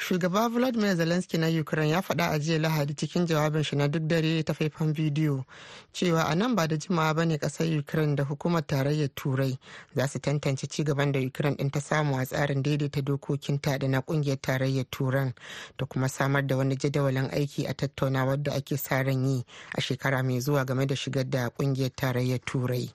Shugaba 0.02 0.50
vladimir 0.50 0.96
zelensky 0.96 1.38
na 1.38 1.48
ukraine 1.62 1.90
ya 1.92 2.02
faɗa 2.02 2.30
a 2.32 2.40
jiya 2.40 2.60
lahadi 2.60 2.94
cikin 2.94 3.26
jawabin 3.26 3.64
shi 3.64 3.76
na 3.76 3.88
duk 3.88 4.04
dare 4.08 4.44
ta 4.44 4.54
faifan 4.54 4.94
bidiyo 4.94 5.46
cewa 5.94 6.24
a 6.28 6.36
nan 6.36 6.56
ba 6.56 6.68
da 6.68 6.76
jimawa 6.78 7.14
ba 7.14 7.26
ne 7.26 7.38
ƙasar 7.38 7.78
ukraine 7.80 8.16
da 8.16 8.24
hukumar 8.24 8.66
tarayyar 8.68 9.10
turai 9.16 9.58
za 9.96 10.08
su 10.08 10.20
tantance 10.20 10.68
ci 10.68 10.84
gaban 10.84 11.12
da 11.12 11.20
ukraine 11.20 11.56
ɗin 11.58 11.70
ta 11.72 11.80
samu 11.82 12.18
a 12.18 12.26
tsarin 12.26 12.64
daidaita 12.64 13.02
dokokinta 13.02 13.78
da 13.78 13.88
na 13.88 14.02
ƙungiyar 14.02 14.42
tarayyar 14.42 14.86
turan 14.90 15.34
da 15.78 15.86
kuma 15.86 16.10
samar 16.10 16.48
da 16.48 16.58
wani 16.58 16.76
jadawalin 16.78 17.30
aiki 17.32 17.68
a 17.68 17.74
tattaunawar 17.74 18.44
da 18.44 18.54
ake 18.54 18.78
sa 18.78 19.02
ran 19.04 19.26
yi 19.26 19.46
a 19.78 19.82
shekara 19.82 20.24
mai 20.24 20.40
zuwa 20.42 20.66
game 20.66 20.86
da 20.88 20.96
shigar 20.96 21.30
da 21.30 21.50
ƙungiyar 21.50 21.92
tarayyar 21.96 22.40
turai. 22.46 22.90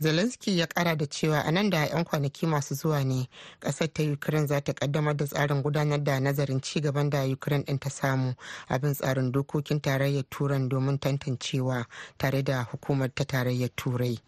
Zelensky 0.00 0.56
ya 0.56 0.66
ƙara 0.66 0.96
da 0.96 1.06
cewa 1.06 1.40
a 1.44 1.50
nan 1.52 1.70
da 1.70 1.84
'yan 1.84 2.04
kwanaki 2.04 2.46
masu 2.46 2.74
zuwa 2.74 3.04
ne 3.04 3.28
ƙasar 3.60 3.92
ta 3.92 4.02
ukraine 4.02 4.46
za 4.46 4.60
ta 4.60 4.72
ƙaddamar 4.72 5.16
da 5.16 5.26
tsarin 5.26 5.62
gudanar 5.62 6.02
da 6.04 6.18
nazarin 6.38 6.60
ci 6.60 6.80
gaban 6.80 7.10
da 7.10 7.24
ukraine 7.26 7.64
din 7.64 7.78
ta 7.78 7.90
samu 7.90 8.34
abin 8.68 8.94
tsarin 8.94 9.32
dokokin 9.32 9.80
tarayyar 9.80 10.24
turan 10.30 10.68
domin 10.68 10.98
tantancewa 10.98 11.84
tare 12.16 12.42
da 12.42 12.62
hukumar 12.70 13.10
ta 13.14 13.24
tarayyar 13.24 13.70
turai. 13.76 14.18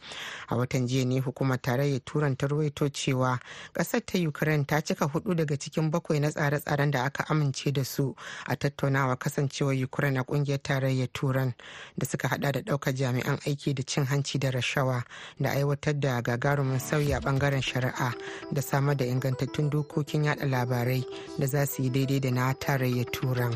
A 0.49 0.57
watan 0.57 0.87
jiya 0.89 1.05
ne 1.07 1.21
hukumar 1.21 1.59
tarayyar 1.63 2.01
turan 2.05 2.37
ta 2.37 2.47
ruwaito 2.47 2.89
cewa 2.91 3.39
ƙasar 3.75 4.01
ta 4.05 4.19
ukraine 4.19 4.65
ta 4.67 4.81
cika 4.81 5.07
huɗu 5.07 5.35
daga 5.37 5.57
cikin 5.57 5.91
bakwai 5.91 6.21
na 6.21 6.31
tsare-tsaren 6.31 6.91
da 6.91 7.05
aka 7.05 7.25
amince 7.29 7.73
da 7.73 7.85
su 7.85 8.15
a 8.47 8.57
tattaunawa 8.57 9.17
kasancewa 9.17 9.73
ukraine 9.85 10.19
a 10.19 10.25
ƙungiyar 10.25 10.59
tarayyar 10.63 11.09
turan 11.13 11.55
da 11.99 12.07
suka 12.07 12.29
hada 12.29 12.53
da 12.53 12.61
ɗaukar 12.61 12.95
jami'an 12.95 13.39
aiki 13.47 13.75
da 13.75 13.83
cin 13.87 14.05
hanci 14.07 14.39
da 14.39 14.51
rashawa 14.51 15.05
da 15.39 15.51
aiwatar 15.51 16.01
da 16.01 16.21
gagarumin 16.23 16.79
sauyi 16.81 17.13
a 17.15 17.21
ɓangaren 17.21 17.63
shari'a 17.63 18.13
da 18.53 18.63
samar 18.63 18.97
da 18.97 19.05
ingantattun 19.05 19.71
dokokin 19.71 20.25
yada 20.25 20.47
labarai 20.47 21.05
da 21.39 21.47
za 21.47 21.67
su 21.67 21.83
yi 21.83 21.91
daidai 22.01 22.21
da 22.25 22.31
na 22.33 22.45
tarayyar 22.65 23.09
turan 23.13 23.55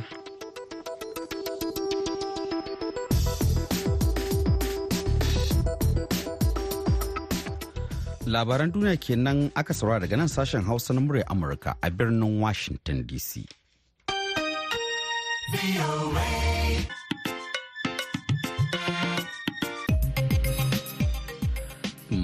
labaran 8.28 8.72
duniya 8.72 8.96
kenan 9.04 9.38
aka 9.60 9.72
saurara 9.78 10.00
daga 10.04 10.16
nan 10.20 10.28
sashen 10.28 10.60
hausa 10.68 10.92
na 10.92 11.00
murya 11.00 11.24
amurka 11.32 11.70
a 11.80 11.88
birnin 11.90 12.40
washington 12.44 12.98
dc 13.08 13.30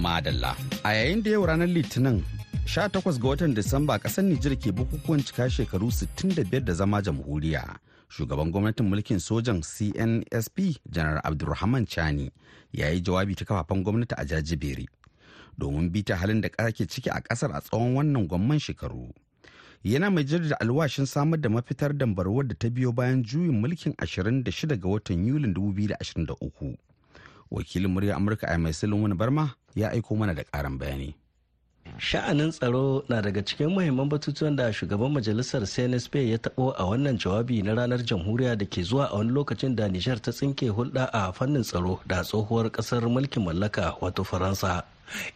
madalla. 0.05 0.53
A 0.85 0.91
yayin 0.97 1.23
da 1.25 1.31
yau 1.35 1.45
ranar 1.47 1.69
litinin 1.69 2.19
18 2.71 3.19
ga 3.19 3.29
watan 3.29 3.55
Disamba 3.55 3.99
ƙasar 3.99 4.23
Nijar 4.25 4.55
ke 4.57 4.71
bukukuwan 4.73 5.25
cika 5.27 5.51
shekaru 5.51 5.91
65 5.91 6.61
da 6.63 6.73
zama 6.73 7.03
jamhuriya. 7.03 7.79
Shugaban 8.09 8.51
gwamnatin 8.53 8.87
mulkin 8.87 9.19
sojan 9.19 9.59
CNSP, 9.63 10.79
Janar 10.91 11.21
Abdulrahman 11.25 11.87
Chani, 11.87 12.31
ya 12.73 12.89
yi 12.95 13.01
jawabi 13.01 13.35
ta 13.35 13.45
kafafen 13.45 13.83
gwamnati 13.83 14.15
a 14.19 14.25
jajibere 14.25 14.87
domin 15.59 15.91
bita 15.91 16.15
halin 16.17 16.41
da 16.41 16.49
ke 16.49 16.87
ciki 16.87 17.11
a 17.11 17.19
ƙasar 17.21 17.51
a 17.55 17.61
tsawon 17.61 17.95
wannan 17.99 18.29
gwamman 18.29 18.59
shekaru. 18.63 19.11
Yana 19.85 20.11
mai 20.11 20.23
jaddada 20.25 20.55
alwashin 20.63 21.07
samar 21.07 21.41
da 21.41 21.49
mafitar 21.49 21.91
dambarwar 21.93 22.47
da 22.49 22.55
ta 22.55 22.71
biyo 22.71 22.93
bayan 22.95 23.25
juyin 23.25 23.59
mulkin 23.61 23.93
26 23.99 24.77
ga 24.79 24.89
watan 24.89 25.27
Yulin 25.27 25.55
2023. 25.55 26.77
Wakilin 27.51 27.91
murya 27.91 28.15
Amurka 28.17 28.47
a 28.47 28.59
mai 28.59 28.71
Barma 29.19 29.55
ya 29.75 29.91
aiko 29.91 30.15
mana 30.17 30.35
da 30.35 30.43
ƙarin 30.45 30.79
bayani. 30.79 31.15
Sha'anin 31.99 32.51
tsaro 32.51 33.03
na 33.09 33.21
daga 33.23 33.43
cikin 33.45 33.69
muhimman 33.71 34.09
batutuwan 34.09 34.57
da 34.57 34.73
shugaban 34.73 35.13
majalisar 35.13 35.63
cnsp 35.67 36.15
ya 36.15 36.39
taɓo 36.39 36.75
a 36.79 36.85
wannan 36.85 37.19
jawabi 37.19 37.63
na 37.63 37.75
ranar 37.75 38.03
jamhuriya 38.05 38.57
da 38.59 38.65
ke 38.67 38.83
zuwa 38.83 39.07
a 39.13 39.17
wani 39.17 39.31
lokacin 39.31 39.77
da 39.77 39.89
nijar 39.89 40.21
ta 40.23 40.33
tsinke 40.33 40.69
hulɗa 40.69 41.11
a 41.13 41.33
fannin 41.33 41.63
tsaro 41.63 42.01
da 42.07 42.23
tsohuwar 42.23 42.71
ƙasar 42.71 43.03
mulkin 43.09 43.45
mallaka 43.45 43.97
wato 44.01 44.25
faransa 44.25 44.85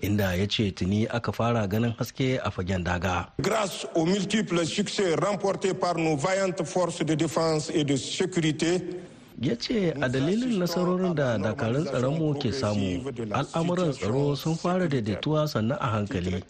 inda 0.01 0.35
ya 0.35 0.47
ce 0.47 0.71
tuni 0.71 1.07
aka 1.09 1.33
fara 1.33 1.67
ganin 1.67 1.95
haske 1.99 2.39
a 2.45 2.51
fagen 2.51 2.85
daga. 2.85 3.29
Grâce 3.41 3.87
aux 3.95 4.07
multiples 4.07 4.65
succès 4.67 5.15
remportés 5.15 5.75
par 5.75 5.97
nos 5.99 6.17
vaillantes 6.17 6.65
forces 6.65 7.05
de 7.05 7.15
défense 7.15 7.71
et 7.75 7.85
de 7.85 7.97
sécurité, 7.97 8.81
ya 9.43 9.57
ce 9.57 9.93
a 10.00 10.09
dalilin 10.09 10.59
nasarorin 10.59 11.14
da 11.14 11.38
dakarun 11.38 11.85
tsaronmu 11.85 12.35
ke 12.38 12.53
samu 12.53 13.03
al'amuran 13.35 13.91
tsaro 13.93 14.37
sun 14.37 14.55
fara 14.55 14.87
daidaituwa 14.88 15.49
sannan 15.49 15.79
a 15.81 15.87
hankali. 15.91 16.43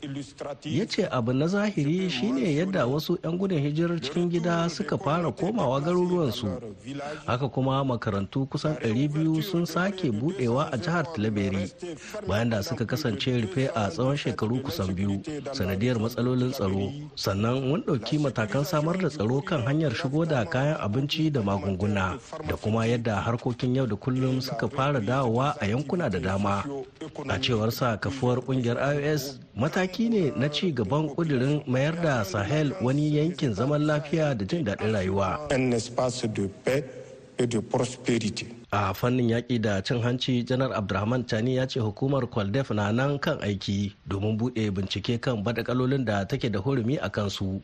ya 0.64 0.84
ce 0.86 1.08
abu 1.10 1.32
na 1.32 1.46
zahiri 1.46 2.10
shine 2.10 2.44
yadda 2.56 2.86
wasu 2.86 3.16
'yan 3.24 3.38
gudun 3.38 3.58
hijirar 3.58 3.96
cikin 4.00 4.28
gida 4.30 4.68
suka 4.68 4.98
fara 4.98 5.32
komawa 5.32 5.80
garuruwansu. 5.80 6.48
Haka 7.26 7.48
kuma 7.48 7.84
makarantu 7.84 8.46
kusan 8.46 8.76
200 8.84 9.42
sun 9.42 9.64
sake 9.66 10.10
budewa 10.12 10.68
a 10.72 10.76
jihar 10.76 11.04
talaberi 11.16 11.72
bayan 12.28 12.50
da 12.50 12.62
suka 12.62 12.84
kasance 12.84 13.32
rufe 13.40 13.70
a 13.74 13.88
tsawon 13.88 14.16
shekaru 14.16 14.60
kusan 14.60 14.92
biyu 14.94 15.22
sanadiyar 15.56 15.96
matsalolin 15.98 16.52
tsaro. 16.52 16.92
Sannan 17.16 17.64
mun 17.64 17.80
ɗauki 17.86 18.18
matakan 18.20 18.64
samar 18.64 18.98
da 19.00 19.08
tsaro 19.08 19.40
kan 19.40 19.64
hanyar 19.64 19.94
shigo 19.96 20.24
da 20.28 20.44
kayan 20.44 20.76
abinci 20.80 21.30
da 21.32 21.40
magunguna 21.40 22.18
da 22.48 22.56
kuma 22.60 22.73
kuma 22.74 22.86
yadda 22.86 23.20
harkokin 23.22 23.76
yau 23.76 23.86
da 23.86 23.94
kullum 23.96 24.40
suka 24.42 24.68
fara 24.68 24.98
dawowa 25.00 25.54
a 25.62 25.66
yankuna 25.66 26.10
da 26.10 26.18
dama. 26.18 26.64
A 27.30 27.38
cewar 27.38 27.70
sa 27.70 27.96
kafuwar 27.96 28.42
ƙungiyar 28.42 28.82
ios 28.98 29.38
mataki 29.56 30.10
ne 30.10 30.32
na 30.36 30.48
ci 30.48 30.72
gaban 30.74 31.06
kudirin 31.14 31.62
mayar 31.70 31.94
da 32.02 32.24
sahel 32.24 32.72
wani 32.82 33.14
yankin 33.14 33.54
zaman 33.54 33.86
lafiya 33.86 34.34
da 34.34 34.44
jin 34.44 34.64
daɗin 34.64 34.90
rayuwa. 34.90 35.38
A 38.72 38.92
fannin 38.94 39.28
yaƙi 39.30 39.60
da 39.62 39.80
cin 39.80 40.02
hanci 40.02 40.42
janar 40.44 40.72
abdulrahman 40.74 41.24
tani 41.26 41.54
ya 41.56 41.66
ce 41.66 41.78
hukumar 41.78 42.26
kwaldef 42.26 42.70
na 42.74 42.90
nan 42.90 43.18
kan 43.20 43.38
aiki 43.38 43.92
domin 44.08 44.36
buɗe 44.36 44.74
bincike 44.74 45.20
kan 45.22 45.44
badakalolin 45.44 46.04
da 46.04 46.24
take 46.24 46.50
da 46.50 46.58
hurumi 46.58 46.98
a 47.00 47.08
kansu. 47.08 47.62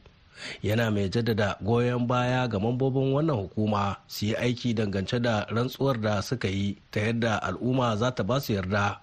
Yana 0.62 0.90
mai 0.90 1.08
jaddada 1.08 1.56
goyon 1.62 2.06
baya 2.06 2.48
ga 2.48 2.58
mambobin 2.58 3.12
wannan 3.12 3.36
hukuma 3.36 3.96
su 4.06 4.26
yi 4.26 4.34
aiki 4.34 4.74
dangance 4.74 5.18
da 5.20 5.44
rantsuwar 5.50 6.00
da 6.00 6.20
suka 6.22 6.48
yi 6.48 6.76
ta 6.90 7.00
yadda 7.00 7.42
al'umma 7.42 7.96
za 7.96 8.10
ta 8.14 8.22
ba 8.22 8.40
su 8.40 8.52
yarda. 8.52 9.00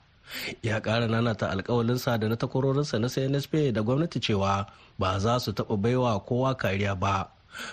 Ya 0.63 0.79
ƙara 0.81 1.07
nanata 1.07 1.49
alkawalinsa 1.49 2.19
da 2.19 2.27
na 2.27 2.35
takwarorinsa 2.35 2.99
na 2.99 3.07
cnsp 3.07 3.71
da 3.73 3.81
gwamnati 3.81 4.19
cewa 4.19 4.65
ba 4.99 5.19
za 5.19 5.39
su 5.39 5.51
taɓa 5.51 5.77
baiwa 5.81 6.19
kowa 6.19 6.55
kariya 6.55 6.95
ba. 6.99 7.29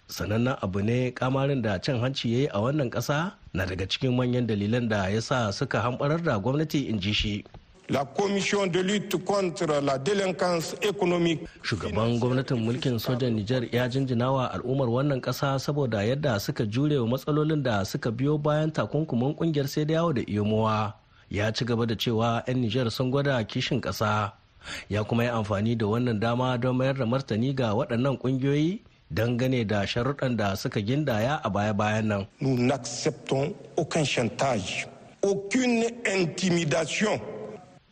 Sanannen 0.08 0.56
abu 0.62 0.80
ne 0.82 1.10
kamarin 1.10 1.62
da 1.62 1.78
cin 1.78 1.98
hanci 2.00 2.32
ya 2.32 2.38
yi 2.38 2.46
a 2.52 2.58
wannan 2.60 2.90
ƙasa 2.90 3.32
na 3.52 3.66
daga 3.66 3.86
cikin 3.88 4.14
manyan 4.16 4.46
dalilan 4.46 4.88
da 4.88 5.08
ya 5.08 5.20
sa 5.20 5.50
suka 5.52 5.80
hamɓarar 5.82 6.22
da 6.22 6.38
gwamnati 6.38 6.88
in 6.88 7.00
ji 7.00 7.12
shi. 7.12 7.44
La 7.88 8.04
commission 8.04 8.66
de 8.66 8.80
lutte 8.80 9.16
contre 9.24 9.66
la 9.82 9.98
délinquance 9.98 10.74
économique. 10.82 11.42
Shugaban 11.62 12.18
gwamnatin 12.18 12.56
mulkin 12.56 12.98
sojan 12.98 13.34
Nijar 13.34 13.64
ya 13.72 13.88
jinjina 13.88 14.30
wa 14.32 14.46
al'ummar 14.52 14.88
wannan 14.88 15.20
ƙasa 15.20 15.58
saboda 15.58 16.04
yadda 16.04 16.40
suka 16.40 16.64
jure 16.66 16.96
wa 16.98 17.06
matsalolin 17.06 17.62
da 17.62 17.84
suka 17.84 18.10
biyo 18.10 18.38
bayan 18.38 18.70
takunkumin 18.72 19.34
ƙungiyar 19.36 19.68
sai 19.68 19.84
da 19.84 19.94
yawo 19.94 20.12
da 20.12 20.22
iyomowa. 20.22 20.94
Ya 21.30 21.50
ci 21.52 21.64
gaba 21.64 21.86
da 21.86 21.94
cewa 21.94 22.42
'yan 22.46 22.60
Nijar 22.60 22.90
sun 22.90 23.10
gwada 23.10 23.42
kishin 23.44 23.80
ƙasa. 23.80 24.32
Ya 24.88 25.04
kuma 25.04 25.24
yi 25.24 25.30
amfani 25.30 25.76
da 25.76 25.86
wannan 25.86 26.20
dama 26.20 26.56
don 26.58 26.76
mayar 26.76 26.94
da 26.96 27.04
martani 27.04 27.54
ga 27.54 27.74
waɗannan 27.74 28.16
ƙungiyoyi 28.18 28.80
dangane 29.12 29.66
da 29.66 29.84
sharuɗan 29.84 30.36
da 30.36 30.54
suka 30.56 30.80
gindaya 30.80 31.40
a 31.44 31.50
baya-bayan 31.50 32.08
nan. 32.08 32.26
Nous 32.40 32.56
n'acceptons 32.56 33.52
aucun 33.76 34.04
chantage, 34.04 34.86
aucune 35.22 35.84
intimidation. 36.08 37.20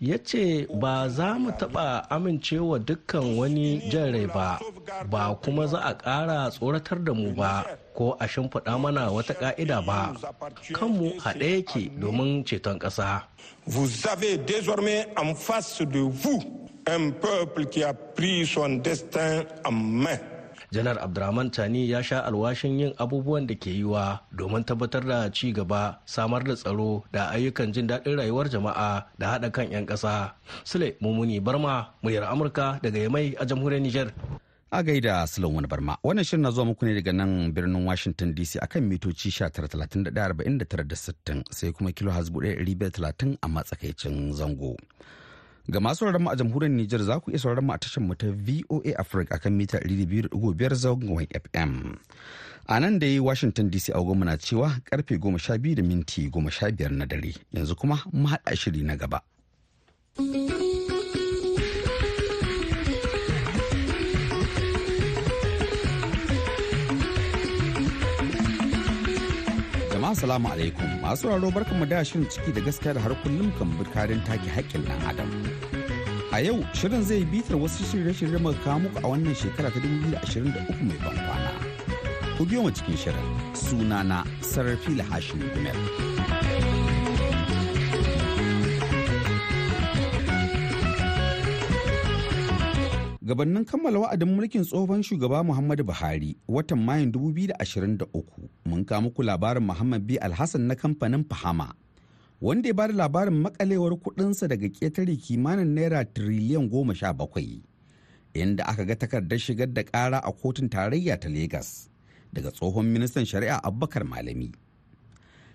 Ya 0.03 0.19
ce 0.19 0.67
ba 0.83 1.07
za 1.09 1.39
mu 1.39 1.51
taɓa 1.55 2.11
amincewa 2.11 2.79
dukkan 2.79 3.39
wani 3.39 3.79
jan 3.91 4.11
rai 4.13 4.27
ba 4.27 4.59
ba 5.11 5.31
kuma 5.43 5.67
za 5.67 5.79
a 5.79 5.95
ƙara 5.95 6.51
tsoratar 6.51 6.99
da 7.05 7.13
mu 7.15 7.31
ba 7.35 7.65
ko 7.95 8.17
a 8.19 8.27
shimfiɗa 8.27 8.79
mana 8.83 9.13
wata 9.15 9.35
ƙa'ida 9.35 9.79
ba 9.87 10.11
kanmu 10.75 11.15
haɗe 11.23 11.47
yake 11.55 11.91
domin 12.01 12.43
ceton 12.45 12.79
ƙasa. 12.79 13.23
En 16.85 16.95
un 17.01 17.13
peuple 17.13 17.67
qui 17.71 17.85
a 17.85 17.95
pris 17.95 18.45
son 18.45 18.83
destin 18.83 19.47
en 19.65 19.71
main. 19.73 20.32
Janar 20.73 20.97
abdurrahman 20.99 21.51
tani 21.53 21.85
ya 21.91 22.01
sha 22.03 22.25
alwashin 22.25 22.81
yin 22.81 22.93
abubuwan 22.97 23.47
da 23.47 23.55
ke 23.55 23.69
yiwa 23.71 24.21
domin 24.33 24.65
tabbatar 24.65 25.05
da 25.05 25.29
ci 25.31 25.53
gaba 25.53 26.01
samar 26.09 26.41
da 26.45 26.57
tsaro 26.57 27.05
da 27.13 27.29
ayyukan 27.29 27.73
jin 27.73 27.87
daɗin 27.87 28.17
rayuwar 28.17 28.49
jama'a 28.49 29.05
da 29.21 29.27
haɗa 29.37 29.53
kan 29.53 29.69
'yan 29.71 29.85
ƙasa. 29.87 30.33
Sule 30.65 30.97
mumuni 31.01 31.41
barma 31.45 31.93
muryar 32.03 32.25
amurka 32.25 32.81
daga 32.83 32.99
yamai 32.99 33.37
a 33.37 33.45
jamhuriyar 33.45 33.83
niger 33.85 34.09
a 34.73 34.81
gaida 34.83 35.29
wani 35.45 35.69
barma 35.69 35.99
wannan 36.03 36.25
shirin 36.25 36.41
na 36.43 36.51
zuwa 36.51 36.67
muku 36.73 36.87
ne 36.89 36.95
daga 36.97 37.13
nan 37.13 37.53
birnin 37.53 37.85
washington 37.85 38.33
dc 38.35 38.57
akan 38.57 38.89
mitoci 38.89 39.29
19,31,49,60 39.29 41.45
sai 41.53 41.73
kuma 41.77 41.93
kilo 41.93 42.09
hasbu 42.11 42.41
1,530 42.41 43.37
a 43.45 43.49
matsakaicin 43.49 44.33
zango. 44.33 44.77
Ga 45.71 45.81
masu 45.81 46.05
mu 46.19 46.31
a 46.31 46.37
jamhuriyar 46.37 46.71
Nijar 46.73 47.03
za 47.03 47.21
ku 47.21 47.31
iya 47.31 47.39
sauraron 47.39 47.65
mu 47.67 47.73
a 47.73 47.79
tashar 47.79 48.03
mu 48.03 48.15
ta 48.15 48.27
VOA 48.31 48.95
Africa 48.99 49.35
akan 49.39 49.53
mita 49.53 49.79
200.5 49.79 50.75
zangon 50.75 51.27
FM. 51.31 51.97
A 52.67 52.81
nan 52.81 52.99
da 52.99 53.07
yi 53.07 53.19
Washington 53.21 53.71
DC 53.71 53.91
a 53.95 54.01
na 54.25 54.37
cewa 54.37 54.79
ƙarfe 54.91 55.19
12 55.19 55.75
da 55.75 55.83
minti 55.83 56.29
15 56.31 56.91
na 56.91 57.05
dare 57.07 57.35
yanzu 57.53 57.75
kuma 57.77 58.03
mu 58.13 58.29
haɗa 58.29 58.57
shiri 58.57 58.83
na 58.83 58.97
gaba. 58.97 59.21
Jama'a 70.13 70.21
salamu 70.21 70.49
alaikum. 70.49 71.01
Masu 71.03 71.29
raro 71.29 71.51
barkan 71.51 71.79
mu 71.79 71.87
da 71.87 72.05
shirin 72.05 72.27
ciki 72.29 72.53
da 72.55 72.61
gaskiya 72.61 72.95
da 72.95 73.01
har 73.01 73.15
kullum 73.23 73.53
kan 73.59 73.69
bukarin 73.79 74.25
take 74.25 74.49
haƙƙin 74.51 74.85
ɗan 74.85 75.09
adam. 75.09 75.31
A 76.33 76.41
yau 76.41 76.65
shirin 76.75 77.03
zai 77.03 77.25
bitar 77.25 77.57
wasu 77.57 77.85
shirye-shirye 77.85 78.41
muka 78.41 78.59
kawo 78.65 78.81
muku 78.81 78.99
a 78.99 79.09
wannan 79.09 79.35
shekara 79.35 79.71
ta 79.73 79.81
2023 79.81 80.83
mai 80.83 80.97
ban 81.05 81.17
kwana. 81.17 81.53
Ku 82.39 82.45
biyo 82.45 82.63
mu 82.63 82.71
cikin 82.71 82.97
shirin. 82.97 83.29
Sunana 83.55 84.25
sarrafi 84.41 85.01
hashim 85.01 85.41
gumel. 85.55 86.12
Gabannin 93.23 93.65
kammala 93.65 93.99
wa'adin 94.03 94.29
mulkin 94.35 94.65
tsohon 94.67 95.03
shugaba 95.03 95.39
muhammadu 95.49 95.85
buhari 95.85 96.37
watan 96.49 96.81
mayun 96.87 97.11
2023 97.11 98.07
mun 98.69 98.85
kawo 98.85 99.01
muku 99.07 99.23
labarin 99.23 99.63
muhammad 99.71 100.03
bi 100.09 100.19
alhassan 100.27 100.67
na 100.67 100.75
kamfanin 100.75 101.23
fahama 101.31 101.69
wanda 102.43 102.69
ya 102.69 102.75
ba 102.75 102.89
da 102.91 102.95
labarin 102.95 103.39
makalewar 103.45 103.95
kudinsa 103.97 104.49
daga 104.51 104.67
ƙetare 104.67 105.15
kimanin 105.17 105.71
naira 105.75 106.05
tiriliyan 106.05 106.67
goma 106.69 106.95
sha 106.95 107.13
bakwai 107.15 107.63
inda 108.35 108.67
aka 108.67 108.85
ga 108.85 108.97
takardar 108.97 109.39
shigar 109.39 109.71
da 109.71 109.83
kara 109.85 110.19
a 110.19 110.33
kotun 110.33 110.69
tarayya 110.69 111.15
ta 111.21 111.29
Legas 111.29 111.89
daga 112.35 112.51
tsohon 112.51 112.87
ministan 112.91 113.25
shari'a 113.25 113.61
abubakar 113.63 114.03
malami. 114.09 114.51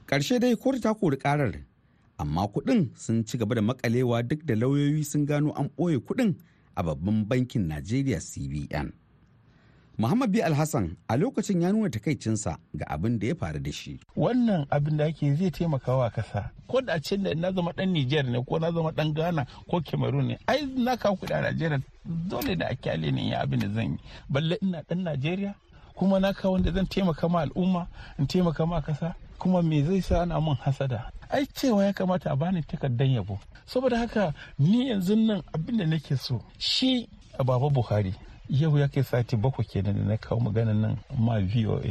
Ƙarshe 0.07 0.39
dai 0.39 0.55
kotu 0.55 0.79
ta 0.79 0.93
kori 0.93 1.17
karar 1.17 1.53
amma 2.19 2.47
kuɗin 2.47 2.95
sun 2.95 3.25
ci 3.27 3.37
gaba 3.37 3.55
da 3.55 3.61
makalewa 3.61 4.23
duk 4.23 4.45
da 4.45 4.55
lauyoyi 4.55 5.03
sun 5.03 5.25
gano 5.25 5.51
an 5.51 5.67
ɓoye 5.77 5.97
kuɗin 5.99 6.35
a 6.77 6.83
babban 6.83 7.25
bankin 7.25 7.67
Najeriya 7.67 8.19
CBN. 8.21 8.93
Muhammad 9.97 10.29
B. 10.31 10.41
Alhassan 10.41 10.95
a 11.09 11.17
lokacin 11.17 11.61
ya 11.61 11.71
nuna 11.71 11.89
takaicinsa 11.89 12.57
ga 12.73 12.85
abin 12.87 13.17
da 13.19 13.27
ya 13.27 13.35
faru 13.35 13.59
da 13.59 13.71
shi. 13.71 13.99
Wannan 14.15 14.67
abin 14.69 14.97
da 14.97 15.05
ake 15.05 15.33
zai 15.33 15.49
taimaka 15.51 15.95
wa 15.97 16.09
kasa. 16.09 16.51
Ko 16.67 16.81
da 16.81 16.99
ce 16.99 17.17
da 17.17 17.33
na 17.33 17.51
zama 17.51 17.73
dan 17.73 17.89
Nijar 17.93 18.23
ne 18.29 18.37
ko 18.45 18.59
na 18.59 18.71
zama 18.71 18.91
dan 18.91 19.13
Ghana 19.13 19.47
ko 19.67 19.81
Cameroon 19.81 20.27
ne. 20.27 20.37
Ai 20.47 20.65
na 20.77 20.95
kawo 20.97 21.15
kuɗi 21.17 21.33
a 21.33 21.41
Najeriya 21.41 21.81
dole 22.05 22.55
da 22.55 22.67
a 22.69 22.75
ƙyale 22.75 23.11
ne 23.11 23.29
ya 23.29 23.41
abin 23.41 23.59
da 23.59 23.73
zan 23.73 23.91
yi. 23.93 23.97
Balle 24.29 24.57
ina 24.61 24.83
dan 24.87 25.01
Najeriya 25.03 25.55
kuma 25.95 26.19
na 26.19 26.31
kawo 26.33 26.53
wanda 26.53 26.71
zan 26.71 26.85
taimaka 26.85 27.27
ma 27.29 27.41
al'umma 27.41 27.87
in 28.19 28.27
taimaka 28.27 28.67
ma 28.67 28.81
kasa 28.81 29.15
kuma 29.39 29.63
me 29.63 29.81
zai 29.83 29.99
sa 30.01 30.21
ana 30.21 30.39
min 30.39 30.55
hasada. 30.61 31.09
Ai 31.29 31.45
cewa 31.45 31.85
ya 31.85 31.93
kamata 31.93 32.31
a 32.31 32.35
bani 32.35 32.61
takardar 32.63 33.07
yabo. 33.07 33.39
saboda 33.67 33.97
haka 33.97 34.33
ni 34.59 34.89
yanzu 34.89 35.15
nan 35.15 35.43
abin 35.53 35.77
da 35.77 35.85
nake 35.85 36.15
so 36.17 36.41
shi 36.57 37.09
a 37.37 37.43
baba 37.43 37.69
buhari 37.69 38.13
yau 38.49 38.77
ya 38.77 38.87
kai 38.87 39.03
sati 39.03 39.35
bakwai 39.35 39.67
kenan 39.67 39.95
da 39.95 40.03
na 40.03 40.17
kawo 40.17 40.39
magana 40.39 40.73
nan 40.73 40.97
ma 41.19 41.35
voa 41.39 41.81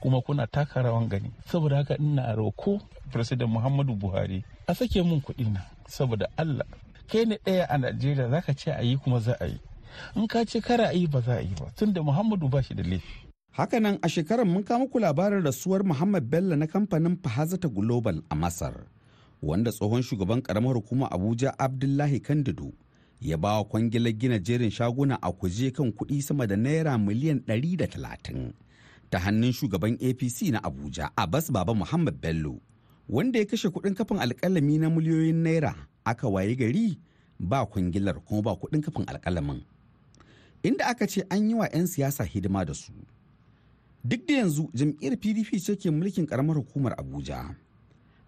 kuma 0.00 0.20
kuna 0.22 0.46
taka 0.46 0.82
rawan 0.82 1.08
gani. 1.08 1.30
Saboda 1.46 1.76
haka 1.76 1.96
ina 1.98 2.32
roko 2.34 2.80
president 3.12 3.50
muhammadu 3.50 3.94
buhari 3.94 4.44
a 4.66 4.74
sake 4.74 5.02
mun 5.02 5.20
kuɗi 5.20 5.52
na 5.52 5.60
saboda 5.86 6.26
allah 6.36 6.64
kai 7.12 7.24
ne 7.24 7.36
ɗaya 7.44 7.66
a 7.68 7.78
najeriya 7.78 8.28
zaka 8.30 8.54
ce 8.56 8.70
a 8.72 8.80
yi 8.82 8.96
kuma 8.96 9.20
za 9.20 9.36
a 9.40 9.46
yi. 9.46 9.60
In 10.16 10.26
ka 10.26 10.44
ce 10.44 10.60
kara 10.60 10.88
a 10.88 10.92
yi 10.96 11.06
ba 11.06 11.20
za 11.20 11.36
a 11.36 11.40
yi 11.44 11.52
ba. 11.60 11.68
Tunda 11.76 12.00
muhammadu 12.02 12.48
ba 12.48 12.62
shi 12.62 12.74
da 12.74 12.82
laifi. 12.82 13.27
Haka 13.52 13.80
nan 13.80 13.98
a 14.02 14.08
shekarar 14.08 14.46
mun 14.46 14.62
kawo 14.64 14.78
muku 14.80 14.98
labarin 14.98 15.42
rasuwar 15.44 15.84
muhammad 15.84 16.24
bello 16.24 16.56
na 16.56 16.66
kamfanin 16.66 17.16
fahazata 17.22 17.68
global 17.68 18.22
a 18.30 18.34
masar 18.34 18.74
wanda 19.42 19.72
tsohon 19.72 20.02
shugaban 20.02 20.42
karamar 20.42 20.74
hukuma 20.74 21.10
abuja 21.10 21.58
abdullahi 21.58 22.20
kandido 22.20 22.72
ya 23.20 23.36
ba 23.36 23.56
wa 23.58 23.64
kwangilar 23.64 24.12
gina 24.12 24.38
jerin 24.38 24.70
shaguna 24.70 25.18
a 25.22 25.32
kuje 25.32 25.70
kan 25.70 25.90
kuɗi 25.92 26.22
sama 26.22 26.46
da 26.46 26.56
naira 26.56 26.98
miliyan 26.98 27.38
130 27.46 28.52
ta 29.10 29.18
hannun 29.18 29.52
shugaban 29.52 29.94
apc 30.00 30.42
na 30.50 30.62
abuja 30.64 31.10
abbas 31.16 31.50
baba 31.52 31.74
muhammad 31.74 32.14
bello 32.20 32.60
wanda 33.08 33.38
ya 33.38 33.44
kashe 33.46 33.68
kuɗin 33.68 33.94
kafin 33.94 34.18
alkalami 34.18 34.78
na 34.78 34.90
miliyoyin 34.90 35.36
naira 35.42 35.74
aka 36.04 36.28
waye 36.28 36.54
gari 36.56 36.98
ba 37.40 37.66
kwangilar 37.66 38.20
kuma 38.22 38.42
ba 38.42 38.52
kuɗin 38.54 38.80
kafin 38.82 39.04
alkalamin 39.06 39.62
inda 40.62 40.86
aka 40.86 41.06
ce 41.06 41.24
an 41.30 41.48
yi 41.50 41.54
wa 41.54 41.66
'yan 41.70 41.86
siyasa 41.86 42.24
hidima 42.24 42.64
da 42.64 42.74
su. 42.74 42.92
Duk 44.04 44.26
da 44.26 44.34
yanzu 44.34 44.70
jam'iyyar 44.74 45.16
pdp 45.16 45.58
ce 45.60 45.76
ke 45.76 45.90
mulkin 45.90 46.26
karamar 46.26 46.56
hukumar 46.56 46.94
abuja 46.98 47.54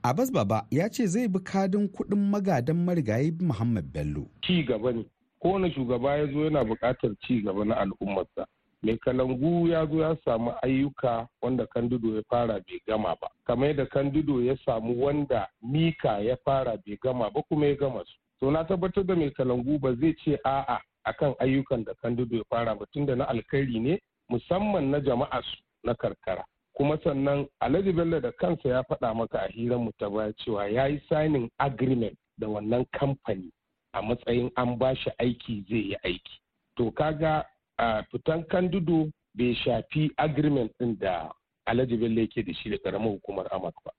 Abbas 0.02 0.32
Baba 0.32 0.64
ya 0.70 0.88
ce 0.88 1.06
zai 1.06 1.28
bi 1.28 1.38
kadin 1.44 1.88
kuɗin 1.88 2.30
magadan 2.30 2.76
marigayi 2.76 3.36
Muhammad 3.40 3.84
Bello. 3.92 4.26
Ci 4.42 4.62
gaba 4.64 4.92
ne, 4.92 5.04
kowane 5.42 5.70
shugaba 5.74 6.16
ya 6.16 6.26
zo 6.32 6.44
yana 6.44 6.64
buƙatar 6.64 7.12
ci 7.26 7.42
gaba 7.42 7.64
na 7.64 7.74
al'ummarsa. 7.74 8.46
Mai 8.82 8.96
kalangu 8.96 9.68
ya 9.68 9.86
zo 9.86 10.00
ya 10.00 10.16
samu 10.24 10.52
ayyuka 10.62 11.28
wanda 11.42 11.66
kandido 11.66 12.16
ya 12.16 12.22
fara 12.30 12.54
bai 12.64 12.80
gama 12.88 13.14
ba. 13.20 13.28
Kamar 13.46 13.68
yadda 13.68 13.86
kandido 13.86 14.40
ya 14.42 14.56
samu 14.64 14.96
wanda 15.04 15.46
mika 15.62 16.18
ya 16.24 16.36
fara 16.44 16.78
bai 16.86 16.96
gama 17.02 17.30
ba 17.30 17.42
kuma 17.48 17.66
ya 17.66 17.74
gama 17.76 18.00
su. 18.06 18.16
To 18.40 18.50
na 18.50 18.64
tabbatar 18.64 19.04
da 19.06 19.14
mai 19.14 19.30
kalangu 19.30 19.78
ba 19.78 19.94
zai 20.00 20.16
ce 20.24 20.38
a'a 20.44 20.80
akan 21.04 21.34
ayyukan 21.40 21.84
da 21.84 21.92
kandido 22.02 22.36
ya 22.36 22.44
fara 22.48 22.74
ba 22.74 22.86
tunda 22.92 23.14
na 23.16 23.24
alkhairi 23.28 23.80
ne 23.80 24.00
musamman 24.30 24.90
na 24.90 25.00
jama'a 25.00 25.42
na 25.84 25.94
karkara. 25.94 26.44
kuma 26.80 26.96
sannan 27.04 27.46
alhaji 27.60 27.92
bello 27.92 28.20
da 28.20 28.32
kansa 28.32 28.68
ya 28.68 28.82
faɗa 28.88 29.14
maka 29.14 29.38
a 29.42 29.48
hirar 29.52 29.78
mu 29.78 29.90
ta 29.98 30.08
baya 30.10 30.32
cewa 30.40 30.64
ya 30.70 30.86
yi 30.88 31.00
signing 31.08 31.50
agreement 31.58 32.16
da 32.38 32.46
wannan 32.48 32.84
kamfani 32.98 33.50
a 33.92 34.02
matsayin 34.02 34.50
an 34.56 34.78
ba 34.78 34.94
shi 34.96 35.10
aiki 35.20 35.64
zai 35.68 35.78
yi 35.90 35.96
aiki. 36.04 36.34
To 36.76 36.90
kaga 36.92 37.44
a 37.78 38.02
fitan 38.10 38.44
kandudo 38.48 39.10
bai 39.34 39.54
shafi 39.64 40.10
agreement 40.16 40.72
ɗin 40.80 40.98
da 40.98 41.28
alhaji 41.66 41.96
bello 41.96 42.20
yake 42.20 42.42
da 42.46 42.52
shi 42.54 42.70
da 42.70 42.78
karamar 42.78 43.12
hukumar 43.12 43.46
amak 43.52 43.74
ba. 43.84 43.90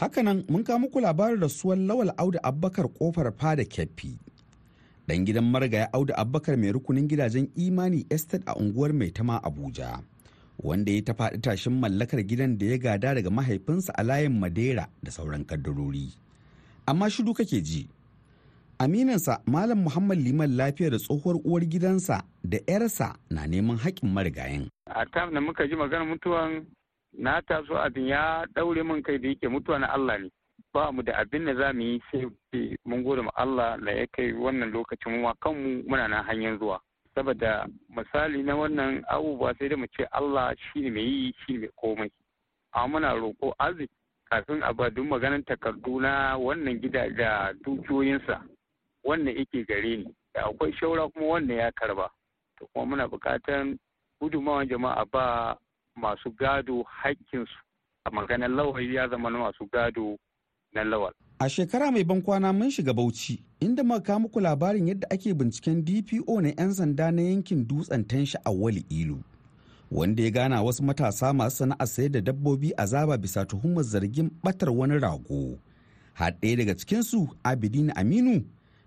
Hakanan 0.00 0.44
mun 0.50 0.64
kawo 0.64 0.78
muku 0.78 1.00
labarin 1.00 1.40
rasuwar 1.40 1.78
lawal 1.78 2.12
audu 2.18 2.38
abbakar 2.42 2.84
ƙofar 2.98 3.32
fada 3.38 3.64
keffi 3.64 4.18
dan 5.06 5.24
gidan 5.24 5.44
marigaya 5.50 5.88
audu 5.92 6.12
abbakar 6.16 6.56
mai 6.58 6.72
rukunin 6.72 7.08
gidajen 7.08 7.48
imani 7.56 8.06
estate 8.10 8.42
a 8.46 8.54
unguwar 8.56 8.92
maitama 8.92 9.42
abuja 9.42 9.98
wanda 10.58 10.92
ya 10.92 11.02
ta 11.02 11.12
faɗi 11.12 11.38
tashin 11.40 11.78
mallakar 11.80 12.22
gidan 12.26 12.58
da 12.58 12.66
ya 12.66 12.78
gada 12.78 13.14
daga 13.14 13.30
mahaifinsa 13.30 13.92
a 13.94 14.02
layin 14.02 14.38
madera 14.40 14.88
da 15.02 15.10
sauran 15.10 15.44
kaddarori. 15.44 16.08
Amma 16.86 17.10
shiru 17.10 17.34
kake 17.34 17.60
ji. 17.62 17.88
Aminansa 18.78 19.40
malam 19.46 19.78
muhammad 19.84 20.18
liman 20.18 20.56
lafiya 20.56 20.90
da 20.90 20.98
tsohuwar 20.98 21.36
uwar 21.44 21.62
gidansa 21.64 22.22
da 22.44 22.58
'yarsa 22.66 23.16
na 23.30 23.46
neman 23.46 23.76
haƙƙin 23.78 24.12
marigayin 24.12 24.68
a 24.86 25.04
tam 25.06 25.34
da 25.34 25.40
muka 25.40 25.66
ji 25.68 25.74
maganar 25.76 26.06
mutuwan 26.06 26.66
na 27.18 27.40
taso 27.42 27.74
abin 27.80 28.06
ya 28.08 28.44
ɗaure 28.54 28.84
min 28.84 29.02
kai 29.02 29.18
da 29.18 29.28
yake 29.28 29.48
mutuwa 29.48 29.78
na 29.80 29.86
allah 29.92 30.18
ne. 30.18 30.28
Ba 30.76 30.92
mu 30.92 31.02
da 31.02 31.12
abin 31.16 31.44
da 31.46 31.54
za 31.54 31.72
mu 31.72 31.80
yi 31.82 32.00
sai 32.12 32.76
mun 32.84 33.02
gode 33.02 33.22
ma 33.22 33.30
allah 33.36 33.78
da 33.80 33.92
ya 33.92 34.06
kai 34.12 34.32
wannan 34.32 34.70
lokacin 34.72 35.22
mu 35.22 35.32
kanmu 35.40 35.82
muna 35.88 36.08
nan 36.08 36.24
hanyar 36.24 36.58
zuwa. 36.58 36.80
Saboda 37.14 37.64
misali 37.88 38.42
na 38.42 38.52
wannan 38.56 39.00
abubuwa 39.08 39.54
sai 39.58 39.68
da 39.68 39.76
mu 39.76 39.86
ce 39.86 40.04
Allah 40.12 40.52
shi 40.56 40.80
ne 40.80 40.90
mai 40.90 41.02
yi 41.04 41.32
shi 41.46 41.52
ne 41.52 41.58
mai 41.58 41.70
komai. 41.80 42.10
Amma 42.74 42.88
muna 43.00 43.14
roƙo 43.16 43.54
arziki 43.58 43.94
kafin 44.30 44.62
a 44.62 44.72
ba 44.74 44.90
duk 44.90 45.06
maganar 45.06 45.42
takardu 45.44 46.00
na 46.00 46.36
wannan 46.36 46.80
gida 46.80 47.08
da 47.16 47.52
dukiyoyinsa. 47.64 48.44
Wannan 49.04 49.32
yake 49.36 49.64
gare 49.66 49.96
ni. 49.96 50.14
Da 50.34 50.44
akwai 50.44 50.72
shaura 50.76 51.08
kuma 51.08 51.26
wannan 51.26 51.56
ya 51.56 51.70
karɓa. 51.72 52.08
To 52.58 52.66
kuma 52.74 52.84
muna 52.96 53.08
buƙatar 53.08 53.78
gudunmawan 54.20 54.68
jama'a 54.68 55.04
ba 55.10 55.56
masu 55.96 56.30
gado 56.36 56.84
haƙƙinsu 56.84 57.56
a 58.04 58.10
maganar 58.10 58.50
lawal 58.50 58.84
ya 58.92 59.08
zama 59.08 59.30
na 59.30 59.38
masu 59.38 59.64
gado 59.72 60.18
na 60.74 60.84
lawal. 60.84 61.12
A 61.38 61.48
shekara 61.48 61.90
mai 61.92 62.04
ban 62.04 62.22
kwana 62.22 62.52
mun 62.52 62.70
shiga 62.70 62.92
Bauchi 62.94 63.42
inda 63.60 63.84
muka 63.84 64.18
muku 64.18 64.40
labarin 64.40 64.88
yadda 64.88 65.10
ake 65.10 65.34
binciken 65.34 65.84
DPO 65.84 66.40
na 66.40 66.48
'yan 66.48 66.72
sanda 66.74 67.10
na 67.12 67.22
yankin 67.22 67.66
dutsen 67.66 68.04
tanshi 68.04 68.36
a 68.44 68.50
Wali 68.50 68.84
Ilu. 68.88 69.18
wanda 69.90 70.22
ya 70.22 70.30
gana 70.30 70.62
wasu 70.62 70.82
matasa 70.82 71.32
masu 71.32 71.56
sana'ar 71.56 71.86
sayar 71.86 72.10
da 72.10 72.20
dabbobi 72.20 72.72
a 72.76 72.86
zaba 72.86 73.16
bisa 73.18 73.44
tuhumar 73.44 73.84
zargin 73.84 74.30
batar 74.42 74.70
wani 74.70 74.98
rago. 74.98 75.58
Har 76.14 76.32
ɗaya 76.42 76.56
daga 76.56 76.74
cikinsu 76.74 77.28
abidin 77.44 77.92
aminu 77.94 78.42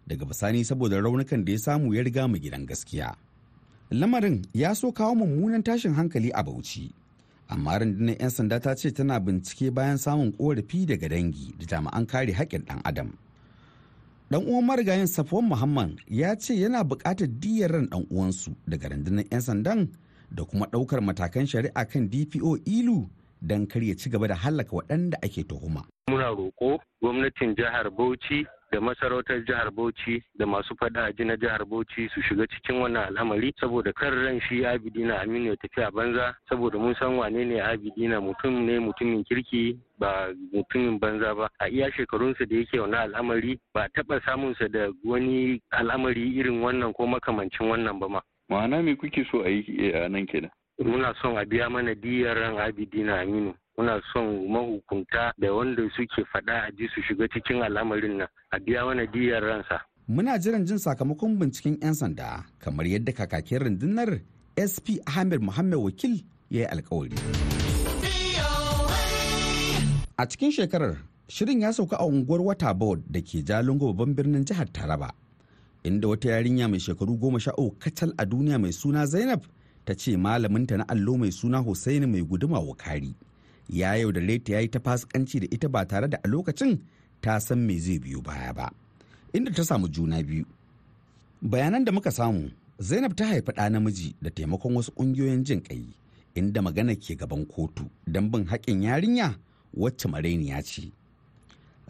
daga 0.07 0.25
bisani 0.25 0.65
saboda 0.65 1.01
raunukan 1.01 1.45
da 1.45 1.51
ya 1.51 1.59
samu 1.59 1.93
ya 1.93 2.03
riga 2.03 2.27
mu 2.27 2.37
gidan 2.37 2.65
gaskiya. 2.65 3.15
Lamarin 3.91 4.45
ya 4.53 4.73
so 4.75 4.91
kawo 4.91 5.15
mummunan 5.15 5.63
tashin 5.63 5.93
hankali 5.93 6.31
a 6.35 6.43
bauchi. 6.43 6.91
Amma 7.49 7.79
rundunar 7.79 8.15
'yan 8.19 8.29
sanda 8.29 8.59
ta 8.59 8.75
ce 8.75 8.91
tana 8.93 9.19
bincike 9.19 9.71
bayan 9.73 9.97
samun 9.97 10.31
korafi 10.31 10.85
daga 10.85 11.09
dangi 11.09 11.53
da 11.59 11.65
jami'an 11.65 12.05
kare 12.05 12.33
haƙƙin 12.33 12.63
ɗan 12.65 12.81
adam 12.85 13.13
dan 14.29 14.45
uwan 14.45 14.65
marigayin 14.65 15.07
safuwan 15.07 15.45
muhammad 15.49 15.97
ya 16.07 16.35
ce 16.35 16.53
yana 16.53 16.83
buƙatar 16.83 17.27
diyar 17.39 17.71
ran 17.71 17.89
dan 17.89 18.05
uwansu 18.09 18.53
daga 18.67 18.89
rundunar 18.89 19.25
'yan 19.31 19.41
sandan 19.41 19.89
da 20.31 20.43
kuma 20.45 20.65
ɗaukar 20.65 21.01
matakan 21.01 21.47
shari'a 21.47 21.85
kan 21.85 22.09
dpo 22.09 22.57
ilu 22.65 23.09
don 23.41 23.65
kar 23.67 23.81
ya 23.83 23.95
ci 23.95 24.09
gaba 24.09 24.27
da 24.27 24.35
hallaka 24.35 24.75
waɗanda 24.75 25.17
ake 25.23 25.43
tuhuma. 25.47 25.83
muna 26.12 26.29
roƙo 26.29 26.77
gwamnatin 27.01 27.55
jihar 27.55 27.89
bauchi 27.89 28.45
da 28.71 28.79
masarautar 28.82 29.43
jihar 29.45 29.71
Bauchi 29.71 30.23
da 30.38 30.45
masu 30.45 30.75
fada 30.77 31.12
ji 31.13 31.23
na 31.25 31.38
jihar 31.38 31.65
Bauchi 31.65 32.10
su 32.13 32.21
shiga 32.21 32.45
cikin 32.47 32.75
wannan 32.82 33.08
al'amari 33.10 33.53
saboda 33.60 33.93
kan 33.93 34.13
ran 34.13 34.39
shi 34.47 34.65
Abidina 34.65 35.19
Aminu 35.21 35.49
ya 35.49 35.55
tafi 35.58 35.82
a 35.82 35.91
banza 35.91 36.36
saboda 36.49 36.77
mun 36.77 36.95
san 36.99 37.15
wane 37.17 37.45
ne 37.45 37.60
Abidina 37.62 38.21
mutum 38.21 38.65
ne 38.65 38.79
mutumin 38.79 39.23
kirki 39.25 39.77
ba 39.99 40.29
mutumin 40.53 40.99
banza 40.99 41.36
ba 41.36 41.49
a 41.60 41.67
iya 41.69 41.91
shekarunsa 41.91 42.45
da 42.45 42.55
yake 42.55 42.79
wannan 42.79 43.01
al'amari 43.10 43.60
ba 43.73 43.88
taɓa 43.95 44.21
samunsa 44.25 44.67
da 44.71 44.89
wani 45.03 45.62
al'amari 45.71 46.29
irin 46.38 46.62
wannan 46.62 46.93
ko 46.93 47.08
makamancin 47.08 47.67
wannan 47.69 47.99
ba 47.99 48.10
ma. 48.10 48.21
Ma'ana 48.49 48.84
me 48.84 48.95
kuke 48.95 49.25
so 49.32 49.41
a 49.45 49.49
yi 49.49 49.91
a 49.93 50.10
nan 50.10 50.25
kenan? 50.25 50.49
Muna 50.79 51.13
son 51.21 51.37
a 51.37 51.45
biya 51.45 51.69
mana 51.69 51.93
diyar 51.95 52.35
ran 52.37 52.55
Abidina 52.57 53.19
Aminu. 53.21 53.53
muna 53.79 54.01
son 54.13 54.27
mahukunta 54.51 55.31
da 55.39 55.53
wanda 55.53 55.83
suke 55.95 56.21
faɗa 56.31 56.55
a 56.67 56.71
ji 56.77 56.85
su 56.93 56.99
shiga 57.07 57.25
cikin 57.33 57.61
al'amarin 57.63 58.15
nan 58.19 58.27
a 58.51 58.57
biya 58.59 58.85
wani 58.85 59.07
diyar 59.07 59.39
ransa. 59.43 59.77
Muna 60.09 60.35
jiran 60.43 60.65
jin 60.67 60.77
sakamakon 60.77 61.39
binciken 61.39 61.79
'yan 61.81 61.95
sanda 61.95 62.43
kamar 62.59 62.85
yadda 62.85 63.13
kakakin 63.15 63.59
rundunar 63.63 64.19
SP 64.59 64.99
Ahmed 65.07 65.39
Muhammad 65.41 65.79
Wakil 65.79 66.15
ya 66.51 66.59
yi 66.59 66.65
alkawari. 66.67 67.15
A 70.19 70.27
cikin 70.27 70.51
shekarar, 70.51 70.97
shirin 71.31 71.61
ya 71.63 71.71
sauka 71.71 71.95
a 71.95 72.05
unguwar 72.05 72.41
Wata 72.43 72.73
Board 72.75 73.07
da 73.07 73.21
ke 73.23 73.39
Jalingo 73.47 73.93
babban 73.95 74.11
birnin 74.15 74.43
jihar 74.43 74.67
Taraba, 74.67 75.11
inda 75.87 76.07
wata 76.11 76.35
yarinya 76.35 76.67
mai 76.67 76.79
shekaru 76.83 77.15
goma 77.15 77.39
sha 77.39 77.51
uku 77.55 77.79
kacal 77.79 78.11
a 78.19 78.25
duniya 78.27 78.59
mai 78.59 78.71
suna 78.75 79.05
Zainab 79.07 79.39
ta 79.89 79.95
ce 79.97 80.13
malaminta 80.17 80.78
na 80.78 80.86
allo 80.93 81.17
mai 81.17 81.32
suna 81.34 81.58
Hussaini 81.65 82.06
mai 82.06 82.21
guduma 82.21 82.60
wakari. 82.62 83.15
ya 83.69 83.95
yaudare 83.95 84.39
ta 84.39 84.54
ya 84.54 84.60
yi 84.62 84.67
ta 84.69 84.80
fasikanci 84.80 85.39
da 85.39 85.47
ita 85.52 85.69
ba 85.69 85.86
tare 85.86 86.08
da 86.10 86.17
a 86.23 86.28
lokacin 86.28 86.78
ta 87.21 87.39
san 87.39 87.60
me 87.65 87.78
zai 87.80 87.97
biyo 87.99 88.21
baya 88.21 88.54
ba 88.54 88.69
inda 89.34 89.52
ta 89.54 89.63
samu 89.63 89.88
juna 89.89 90.21
biyu 90.23 90.45
bayanan 91.41 91.86
da 91.86 91.91
muka 91.91 92.12
samu 92.12 92.49
zainab 92.80 93.15
ta 93.15 93.25
haifi 93.25 93.52
ɗa 93.52 93.69
namiji 93.69 94.15
da 94.21 94.30
taimakon 94.30 94.75
wasu 94.75 94.91
ƙungiyoyin 94.91 95.43
jin 95.43 95.62
ƙai 95.62 95.86
inda 96.36 96.62
magana 96.62 96.95
ke 96.95 97.15
gaban 97.15 97.45
kotu 97.45 97.86
don 98.08 98.30
bin 98.32 98.45
haƙƙin 98.45 98.82
yarinya 98.82 99.38
wacce 99.78 100.08
marainiya 100.10 100.62
ce 100.65 100.91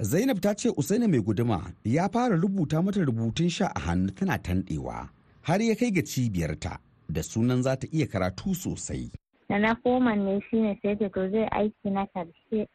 zainab 0.01 0.39
ta 0.41 0.53
ce 0.55 0.69
usaini 0.75 1.07
mai 1.07 1.19
guduma 1.23 1.71
ya 1.83 2.07
fara 2.09 2.35
rubuta 2.35 2.81
mata 2.83 2.99
rubutun 3.05 3.49
sha 3.49 3.67
a 3.75 3.79
hannu 3.79 4.11
tana 4.11 4.37
tanɗewa 4.37 5.07
har 5.41 5.61
ya 5.61 5.75
kai 5.75 5.91
ga 5.91 6.01
cibiyarta 6.03 6.79
da 7.09 7.23
sunan 7.23 7.61
za 7.61 7.75
ta 7.75 7.87
iya 7.91 8.07
karatu 8.07 8.55
sosai. 8.55 9.11
Da 9.49 9.57
na 9.59 9.75
koma 9.75 10.15
ne 10.15 10.39
shine 10.49 10.77
sai 10.81 10.95
ta 10.95 11.09
to 11.09 11.29
zai 11.29 11.47
aiki 11.51 11.89
na 11.91 12.05
ƙarshe 12.13 12.67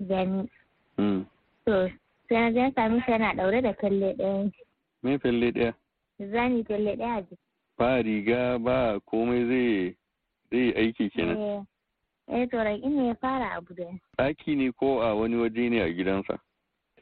gani 0.00 0.48
to 1.66 1.90
sai 2.28 2.40
na 2.40 2.50
je 2.50 2.72
sami 2.74 3.00
shi 3.00 3.10
yana 3.12 3.34
daure 3.36 3.62
da 3.62 3.72
kalle 3.74 4.14
ɗayan 4.16 4.52
me 5.02 5.18
falle 5.18 5.50
ɗaya? 5.52 5.74
Zani 6.20 6.64
kalle 6.64 6.96
ɗaya 6.96 7.16
a 7.18 7.22
jiki. 7.22 7.36
Ba 7.78 8.02
riga 8.02 8.58
ba 8.58 9.00
komai 9.10 9.44
zai 9.48 9.96
zai 10.50 10.72
aiki 10.76 11.10
kenan. 11.10 11.66
Eh 12.28 12.46
to 12.46 12.56
rai 12.56 12.78
ne 12.78 13.06
ya 13.08 13.14
fara 13.14 13.56
abu 13.56 13.74
da 13.74 13.84
ɗaki 14.18 14.56
ne 14.56 14.70
ko 14.72 15.00
a 15.02 15.14
wani 15.14 15.36
waje 15.36 15.68
ne 15.70 15.80
a 15.82 15.88
gidansa? 15.92 16.38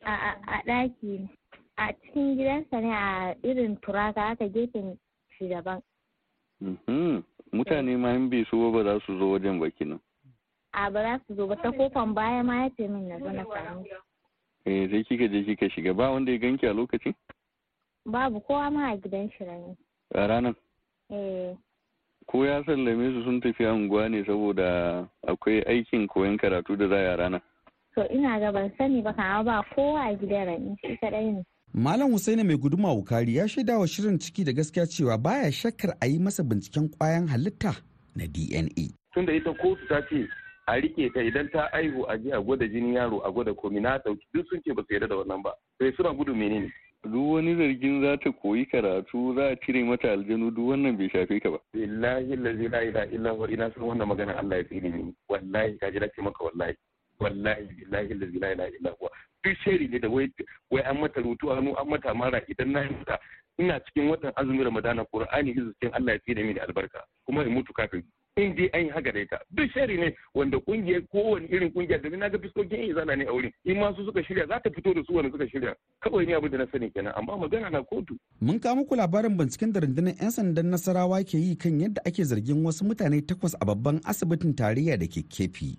A 0.07 0.13
a 0.47 0.63
ɗaki 0.67 1.19
ne. 1.21 1.29
A 1.77 1.93
cikin 1.93 2.37
gidansa 2.37 2.81
ne 2.81 2.91
a 2.95 3.35
irin 3.45 3.77
turaka 3.77 4.21
haka 4.21 4.49
gefen 4.49 4.97
shi 5.37 5.49
daban. 5.49 5.83
Mutane 7.53 7.97
ma 7.97 8.11
in 8.15 8.29
bai 8.31 8.45
so 8.51 8.71
ba 8.73 8.83
za 8.85 9.01
su 9.07 9.19
zo 9.19 9.31
wajen 9.33 9.61
baki 9.61 9.85
nan. 9.85 10.01
A 10.73 10.91
ba 10.91 11.03
za 11.03 11.21
su 11.27 11.35
zo 11.35 11.47
ba 11.47 11.57
ta 11.57 11.71
kofan 11.73 12.15
baya 12.15 12.43
ma 12.45 12.63
ya 12.63 12.71
ce 12.77 12.89
min 12.89 13.09
na 13.09 13.19
zo 13.19 13.31
na 13.33 13.45
sami. 13.45 13.89
Eh 14.67 14.89
sai 14.91 15.05
kika 15.05 15.29
je 15.29 15.45
kika 15.45 15.69
shiga 15.71 15.95
ba 15.95 16.11
wanda 16.11 16.33
ya 16.33 16.39
ganki 16.39 16.67
a 16.67 16.73
lokacin? 16.73 17.15
Babu 18.07 18.41
kowa 18.41 18.71
ma 18.71 18.93
a 18.93 18.97
gidan 18.97 19.31
shi 19.33 19.45
rani. 19.45 19.77
A 20.15 20.27
ranar? 20.27 20.55
Eh. 21.11 21.55
Ko 22.27 22.45
ya 22.45 22.63
sallame 22.65 23.13
su 23.13 23.25
sun 23.25 23.41
tafi 23.41 23.65
unguwa 23.65 24.09
ne 24.11 24.25
saboda 24.25 25.09
akwai 25.27 25.63
aikin 25.65 26.07
koyon 26.07 26.37
karatu 26.39 26.77
da 26.77 26.89
za 26.89 26.97
a 27.13 27.17
rana. 27.17 27.41
To 27.95 28.05
ina 28.13 28.39
ga 28.41 28.53
ban 28.53 28.71
sani 28.79 29.03
ba 29.03 29.13
kama 29.13 29.45
ba 29.45 29.63
kowa 29.75 30.01
a 30.11 30.15
gidan 30.17 30.47
rani 30.47 30.77
shi 30.85 30.97
kadai 31.01 31.33
ne. 31.33 31.43
Malam 31.75 32.13
Hussaini 32.13 32.45
mai 32.45 32.57
guduma 32.57 32.93
wukari 32.93 33.37
ya 33.37 33.49
shaida 33.49 33.79
wa 33.79 33.89
shirin 33.89 34.19
ciki 34.19 34.45
da 34.45 34.53
gaskiya 34.53 34.87
cewa 34.87 35.19
baya 35.19 35.53
shakkar 35.53 35.95
a 36.01 36.07
yi 36.07 36.19
masa 36.19 36.43
binciken 36.43 36.89
kwayan 36.89 37.27
halitta 37.29 37.77
na 38.17 38.27
DNA. 38.27 38.89
Tunda 39.15 39.33
ita 39.33 39.53
kotu 39.55 39.87
ta 39.89 40.01
ce 40.09 40.27
a 40.67 40.81
riƙe 40.81 41.13
ta 41.15 41.21
idan 41.21 41.49
ta 41.53 41.69
aihu 41.73 42.05
a 42.09 42.17
je 42.19 42.31
a 42.33 42.41
gwada 42.41 42.65
jinin 42.69 42.95
yaro 42.95 43.21
a 43.21 43.31
gwada 43.33 43.55
komi 43.55 43.81
na 43.81 43.99
ɗauki 43.99 44.25
duk 44.35 44.47
sun 44.49 44.61
ce 44.65 44.73
ba 44.75 44.83
su 44.89 44.95
yarda 44.95 45.09
da 45.09 45.17
wannan 45.17 45.43
ba. 45.43 45.53
Sai 45.79 45.93
suna 45.97 46.15
gudu 46.15 46.35
menene? 46.35 46.73
Duk 47.05 47.33
wani 47.37 47.55
zargin 47.55 48.01
za 48.03 48.17
ta 48.17 48.31
koyi 48.33 48.65
karatu 48.67 49.35
za 49.37 49.53
a 49.53 49.57
cire 49.57 49.85
mata 49.85 50.09
aljanu 50.13 50.51
duk 50.51 50.69
wannan 50.73 50.97
bai 50.97 51.09
shafe 51.13 51.41
ka 51.43 51.51
ba. 51.51 51.59
Billahi 51.75 52.37
lazi 52.37 52.69
la 52.69 52.81
ilaha 52.83 53.07
illa 53.13 53.31
huwa 53.31 53.51
ina 53.53 53.71
san 53.75 53.83
wannan 53.85 54.09
magana 54.09 54.39
Allah 54.41 54.57
ya 54.57 54.65
tsine 54.65 54.89
ni. 54.89 55.15
Wallahi 55.29 55.79
ka 55.79 55.91
ji 55.91 55.99
ce 56.01 56.23
maka 56.23 56.45
wallahi. 56.45 56.75
Wallahi 57.21 57.69
billahi 57.77 58.15
lazi 58.15 58.39
la 58.41 58.53
ilaha 58.53 58.71
illa. 58.81 58.93
Duk 59.45 59.57
shiri 59.65 59.89
ne 59.89 59.99
da 59.99 60.09
wai 60.09 60.83
an 60.85 60.99
mata 61.01 61.21
rutu 61.21 61.49
hannu 61.49 61.75
an 61.79 61.89
mata 61.89 62.15
mara 62.15 62.41
idan 62.49 62.73
na 62.73 62.83
mata. 62.91 63.19
Ina 63.59 63.81
cikin 63.81 64.09
watan 64.11 64.33
azumin 64.37 64.65
ramadana 64.65 65.05
qur'ani 65.13 65.51
izinin 65.51 65.93
Allah 65.93 66.13
ya 66.15 66.19
tsine 66.19 66.43
mini 66.47 66.61
albarka 66.61 67.03
kuma 67.27 67.43
in 67.43 67.51
mutu 67.55 67.73
kafin. 67.73 68.03
In 68.37 68.55
dai 68.55 68.71
an 68.73 68.85
yi 68.87 68.91
haka 68.91 69.13
da 69.13 69.19
ita. 69.21 69.39
Duk 69.51 69.71
shiri 69.75 69.97
ne 69.99 70.15
wanda 70.35 70.59
ƙungiyar 70.59 71.03
kowane 71.11 71.49
irin 71.51 71.71
ƙungiya 71.75 72.03
da 72.03 72.09
na 72.17 72.29
ga 72.29 72.39
fiskokin 72.39 72.79
yin 72.87 72.95
zana 72.95 73.17
ne 73.19 73.25
a 73.27 73.33
wurin. 73.35 73.51
In 73.65 73.79
ma 73.81 73.91
su 73.97 74.05
suka 74.07 74.23
shirya 74.23 74.47
za 74.49 74.61
ta 74.63 74.71
fito 74.71 74.95
da 74.95 75.03
su 75.07 75.13
wanda 75.15 75.31
suka 75.31 75.49
shirya. 75.51 75.75
Kawai 76.03 76.27
ne 76.27 76.35
abin 76.39 76.51
da 76.53 76.59
na 76.59 76.67
sani 76.71 76.91
kenan 76.91 77.13
amma 77.19 77.35
magana 77.37 77.71
na 77.71 77.83
kotu. 77.83 78.15
Mun 78.41 78.61
kawo 78.61 78.77
muku 78.77 78.95
labarin 78.95 79.35
binciken 79.37 79.73
da 79.73 79.81
rundunar 79.81 80.15
'yan 80.23 80.31
sandan 80.31 80.71
nasarawa 80.71 81.19
ke 81.27 81.35
yi 81.35 81.57
kan 81.57 81.81
yadda 81.81 82.03
ake 82.07 82.23
zargin 82.25 82.63
wasu 82.63 82.85
mutane 82.87 83.27
takwas 83.27 83.59
a 83.61 83.67
babban 83.67 83.99
asibitin 84.07 84.55
tarayya 84.55 84.95
da 84.99 85.07
ke 85.11 85.27
kefi. 85.27 85.75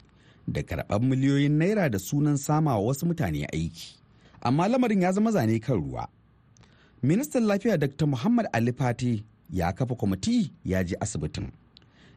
Da 0.53 0.61
karɓar 0.61 0.99
miliyoyin 1.01 1.57
naira 1.59 1.89
da 1.89 1.99
sunan 1.99 2.37
sama 2.37 2.71
wa 2.77 2.85
wasu 2.87 3.05
mutane 3.05 3.45
aiki. 3.53 3.95
Amma 4.41 4.67
lamarin 4.67 5.01
ya 5.01 5.11
zama 5.11 5.31
zane 5.31 5.59
kan 5.59 5.75
ruwa. 5.75 6.07
Ministan 7.03 7.43
lafiya 7.45 7.77
dr 7.77 8.05
muhammad 8.07 8.47
ali 8.53 8.73
fati 8.73 9.23
ya 9.49 9.71
kafa 9.73 9.95
kwamiti 9.95 10.51
ya 10.65 10.83
je 10.83 10.95
asibitin 10.99 11.47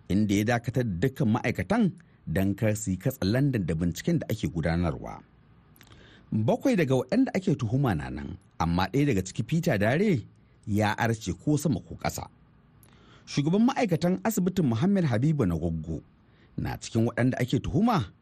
inda 0.09 0.35
ya 0.35 0.45
dakatar 0.45 0.85
da 0.85 1.09
dukkan 1.09 1.29
ma'aikatan 1.29 1.93
don 2.27 2.55
kar 2.55 2.77
su 2.77 2.91
yi 2.91 2.97
katsalandan 2.97 3.67
da 3.67 3.75
binciken 3.75 4.19
da 4.19 4.27
ake 4.31 4.49
gudanarwa. 4.49 5.23
Bakwai 6.33 6.77
daga 6.77 6.95
waɗanda 6.95 7.31
ake 7.35 7.55
tuhuma 7.55 7.95
na 7.95 8.11
nan 8.11 8.37
amma 8.59 8.87
ɗaya 8.93 9.07
daga 9.07 9.23
ciki 9.25 9.43
peter 9.43 9.79
dare 9.79 10.21
ya 10.67 10.95
arce 10.99 11.33
ko 11.33 11.57
sama 11.57 11.81
ko 11.81 11.95
ƙasa. 12.03 12.27
Shugaban 13.27 13.67
ma'aikatan 13.67 14.21
asibitin 14.25 14.67
muhammad 14.67 15.05
habibu 15.05 15.47
na 15.47 15.55
goggo 15.57 16.03
na 16.57 16.77
cikin 16.77 17.07
waɗanda 17.07 17.39
ake 17.41 17.59
tuhuma 17.61 18.13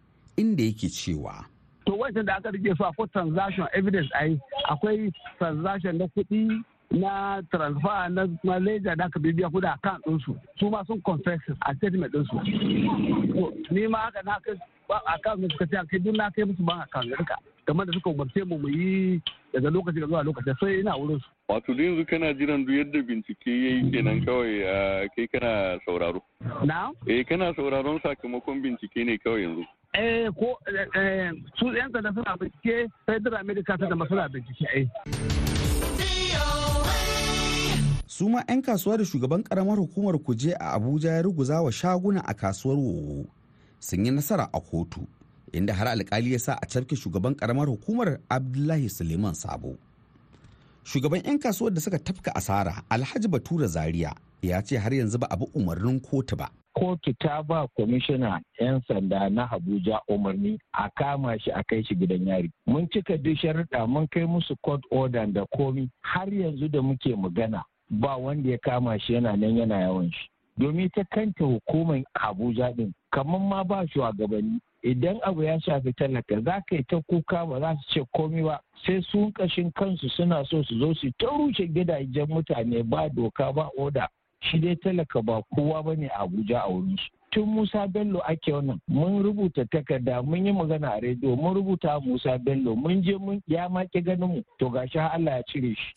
inda 0.41 0.63
yake 0.65 0.89
cewa. 0.89 1.45
To 1.87 1.93
wancan 1.97 2.25
da 2.27 2.37
aka 2.37 2.51
riƙe 2.51 2.77
su 2.77 2.85
akwai 2.85 3.13
transaction 3.13 3.67
evidence 3.75 4.09
ai 4.15 4.41
akwai 4.71 5.13
transaction 5.39 5.99
na 5.99 6.07
kuɗi 6.07 6.63
na 6.91 7.41
transfer 7.51 8.09
na 8.11 8.27
malaysia 8.45 8.97
da 8.97 9.05
aka 9.05 9.19
bibiya 9.21 9.49
kuɗi 9.49 9.69
account 9.75 10.05
ɗinsu 10.07 10.37
su 10.59 10.71
ma 10.71 10.85
sun 10.87 11.01
confess 11.03 11.41
a 11.67 11.75
statement 11.77 12.13
ɗinsu. 12.13 12.37
Ni 13.71 13.87
ma 13.87 13.99
haka 13.99 14.23
na 14.25 14.39
kai 14.45 14.55
account 15.15 15.53
suka 15.53 15.67
ce 15.67 15.77
kai 15.91 15.99
duk 15.99 16.17
na 16.17 16.31
kai 16.31 16.45
musu 16.45 16.63
ban 16.65 16.81
account 16.81 17.09
duka 17.11 17.37
game 17.67 17.85
da 17.87 17.93
suka 17.93 18.11
umarce 18.11 18.45
mu 18.47 18.59
mu 18.59 18.69
yi 18.69 19.21
daga 19.53 19.71
lokaci 19.71 20.01
zuwa 20.01 20.23
lokaci 20.25 20.53
sai 20.61 20.81
ina 20.81 20.97
wurin 20.97 21.21
su. 21.21 21.29
Wato 21.49 21.75
da 21.75 21.83
yanzu 21.83 22.05
kana 22.07 22.35
jiran 22.35 22.65
duk 22.67 22.75
yadda 22.77 23.03
bincike 23.03 23.47
ya 23.51 23.71
yi 23.77 23.91
kenan 23.91 24.25
kawai 24.25 25.09
kai 25.17 25.27
kana 25.33 25.79
sauraro. 25.87 26.23
Na? 26.65 26.91
Eh 27.07 27.25
kana 27.25 27.55
sauraron 27.55 28.01
sakamakon 28.03 28.63
bincike 28.63 29.05
ne 29.05 29.19
kawai 29.19 29.43
yanzu. 29.43 29.65
Eh 29.93 30.29
ko 30.39 30.55
su 31.59 31.67
yan 31.75 31.91
sanda 31.93 32.13
suna 32.15 32.37
bincike 32.39 32.87
federal 33.07 33.45
medical 33.45 33.77
center 33.79 33.97
ma 33.97 34.07
suna 34.09 34.29
bincike 34.29 34.67
eh. 34.75 34.87
su 38.07 38.29
ma 38.29 38.45
'yan 38.49 38.63
kasuwa 38.63 38.99
da 38.99 39.05
shugaban 39.05 39.43
karamar 39.43 39.79
hukumar 39.79 40.19
kuje 40.19 40.55
a 40.61 40.73
abuja 40.77 41.11
ya 41.11 41.23
ruguza 41.23 41.63
wa 41.63 41.73
shaguna 41.73 42.21
a 42.27 42.35
kasuwar 42.35 42.77
wowo. 42.79 43.27
Sun 43.81 44.05
yi 44.07 44.11
nasara 44.11 44.49
a 44.53 44.61
kotu 44.61 45.01
inda 45.53 45.75
har 45.75 45.89
alkali 45.89 46.33
ya 46.33 46.39
sa 46.39 46.53
a 46.63 46.67
cafke 46.67 46.97
shugaban 46.97 47.35
karamar 47.35 47.67
hukumar 47.69 48.19
abdullahi 48.29 48.89
suleiman 48.89 49.35
sabo. 49.35 49.75
Shugaban 50.85 51.25
'yan 51.25 51.39
kasuwar 51.39 51.73
da 51.73 51.81
suka 51.81 51.99
tafka 51.99 52.35
asara 52.35 52.83
alhaji 52.91 53.29
batura 53.29 53.67
zaria 53.67 54.15
ya 54.43 54.63
ce 54.63 54.77
har 54.79 54.93
yanzu 54.95 55.19
ba 55.19 55.27
a 55.31 55.37
bi 55.37 55.47
umarnin 55.55 55.99
kotu 56.01 56.37
ba. 56.37 56.49
Kotu 56.75 57.13
ta 57.19 57.43
ba 57.43 57.67
kwamishina 57.77 58.41
'yan 58.61 58.81
sanda 58.89 59.29
na 59.31 59.47
Abuja 59.51 60.01
umarni 60.09 60.59
a 60.73 60.91
kama 60.97 61.39
shi 61.39 61.51
a 61.51 61.63
kai 61.65 61.83
shi 61.83 61.95
gidan 61.95 62.27
yari. 62.27 62.51
Mun 62.67 62.89
cika 62.93 63.17
duk 63.17 63.37
sharuɗa 63.39 63.87
mun 63.89 64.07
kai 64.09 64.25
musu 64.27 64.55
court 64.65 64.83
order 64.91 65.27
da 65.27 65.45
komi 65.57 65.89
har 66.03 66.29
yanzu 66.29 66.69
da 66.71 66.81
muke 66.83 67.17
magana 67.17 67.63
ba 67.91 68.17
wanda 68.17 68.51
ya 68.51 68.59
kama 68.59 68.99
shi 68.99 69.15
yana 69.15 69.37
nan 69.37 69.57
yana 69.57 69.81
yawan 69.81 70.11
shi. 70.13 70.29
Domin 70.59 70.91
ta 70.95 71.03
kanta 71.13 71.45
hukumar 71.45 72.03
Abuja 72.15 72.77
din 72.77 72.93
kamar 73.13 73.41
ma 73.41 73.65
ba 73.65 73.87
shugabanni 73.89 74.61
idan 74.83 75.19
abu 75.23 75.43
ya 75.43 75.61
shafi 75.61 75.93
talaka 75.93 76.41
za 76.41 76.61
ka 76.69 76.77
yi 76.77 76.85
ta 76.85 77.01
kuka 77.09 77.47
ba 77.47 77.61
za 77.61 77.77
su 77.77 77.93
ce 78.01 78.07
komi 78.17 78.43
ba 78.43 78.61
sai 78.87 79.03
sun 79.11 79.33
kashin 79.33 79.73
kansu 79.73 80.09
suna 80.17 80.45
so 80.45 80.63
su 80.65 80.79
zo 80.79 80.95
su 80.95 81.11
ta 81.19 81.27
rushe 81.27 81.67
gidajen 81.69 82.27
mutane 82.29 82.83
ba 82.83 83.09
doka 83.09 83.53
ba 83.53 83.69
oda 83.79 84.09
shi 84.43 84.59
dai 84.59 84.77
talaka 84.77 85.23
ba 85.23 85.43
kowa 85.55 85.83
ba 85.83 85.97
ne 85.97 86.07
a 86.09 86.25
abuja 86.25 86.59
a 86.65 86.69
wurin 86.71 86.97
su 86.97 87.09
tun 87.33 87.49
musa 87.49 87.87
bello 87.87 88.19
ake 88.29 88.53
wannan. 88.53 88.81
Mun 88.89 89.23
rubuta 89.23 89.65
takarda 89.71 90.23
mun 90.23 90.47
yi 90.47 90.53
magana 90.53 90.89
a 90.97 91.01
rediyo 91.01 91.37
mun 91.37 91.55
rubuta 91.55 92.01
musa 92.03 92.39
bello. 92.39 92.75
Mun 92.75 93.03
je 93.03 93.15
mun 93.19 93.43
ya 93.47 93.69
maki 93.69 94.01
ganin 94.03 94.29
mu. 94.29 94.43
To 94.59 94.71
gashi 94.71 94.99
allah 94.99 95.37
ya 95.39 95.43
cire 95.47 95.75
shi. 95.75 95.91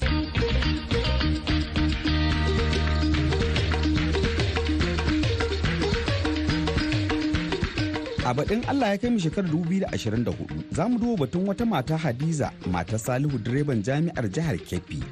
A 8.26 8.32
baɗin 8.34 8.64
Allah 8.72 8.96
ya 8.96 8.98
kai 8.98 9.10
mu 9.12 9.20
shekarar 9.20 9.52
2024 9.52 10.72
za 10.72 10.88
mu 10.88 10.96
duba 11.00 11.26
batun 11.28 11.44
wata 11.48 11.66
mata 11.68 11.98
Hadiza 12.00 12.52
matar 12.72 12.96
Salihu 13.00 13.36
direban 13.36 13.84
jami'ar 13.84 14.32
jihar 14.32 14.56
Kebbi. 14.64 15.04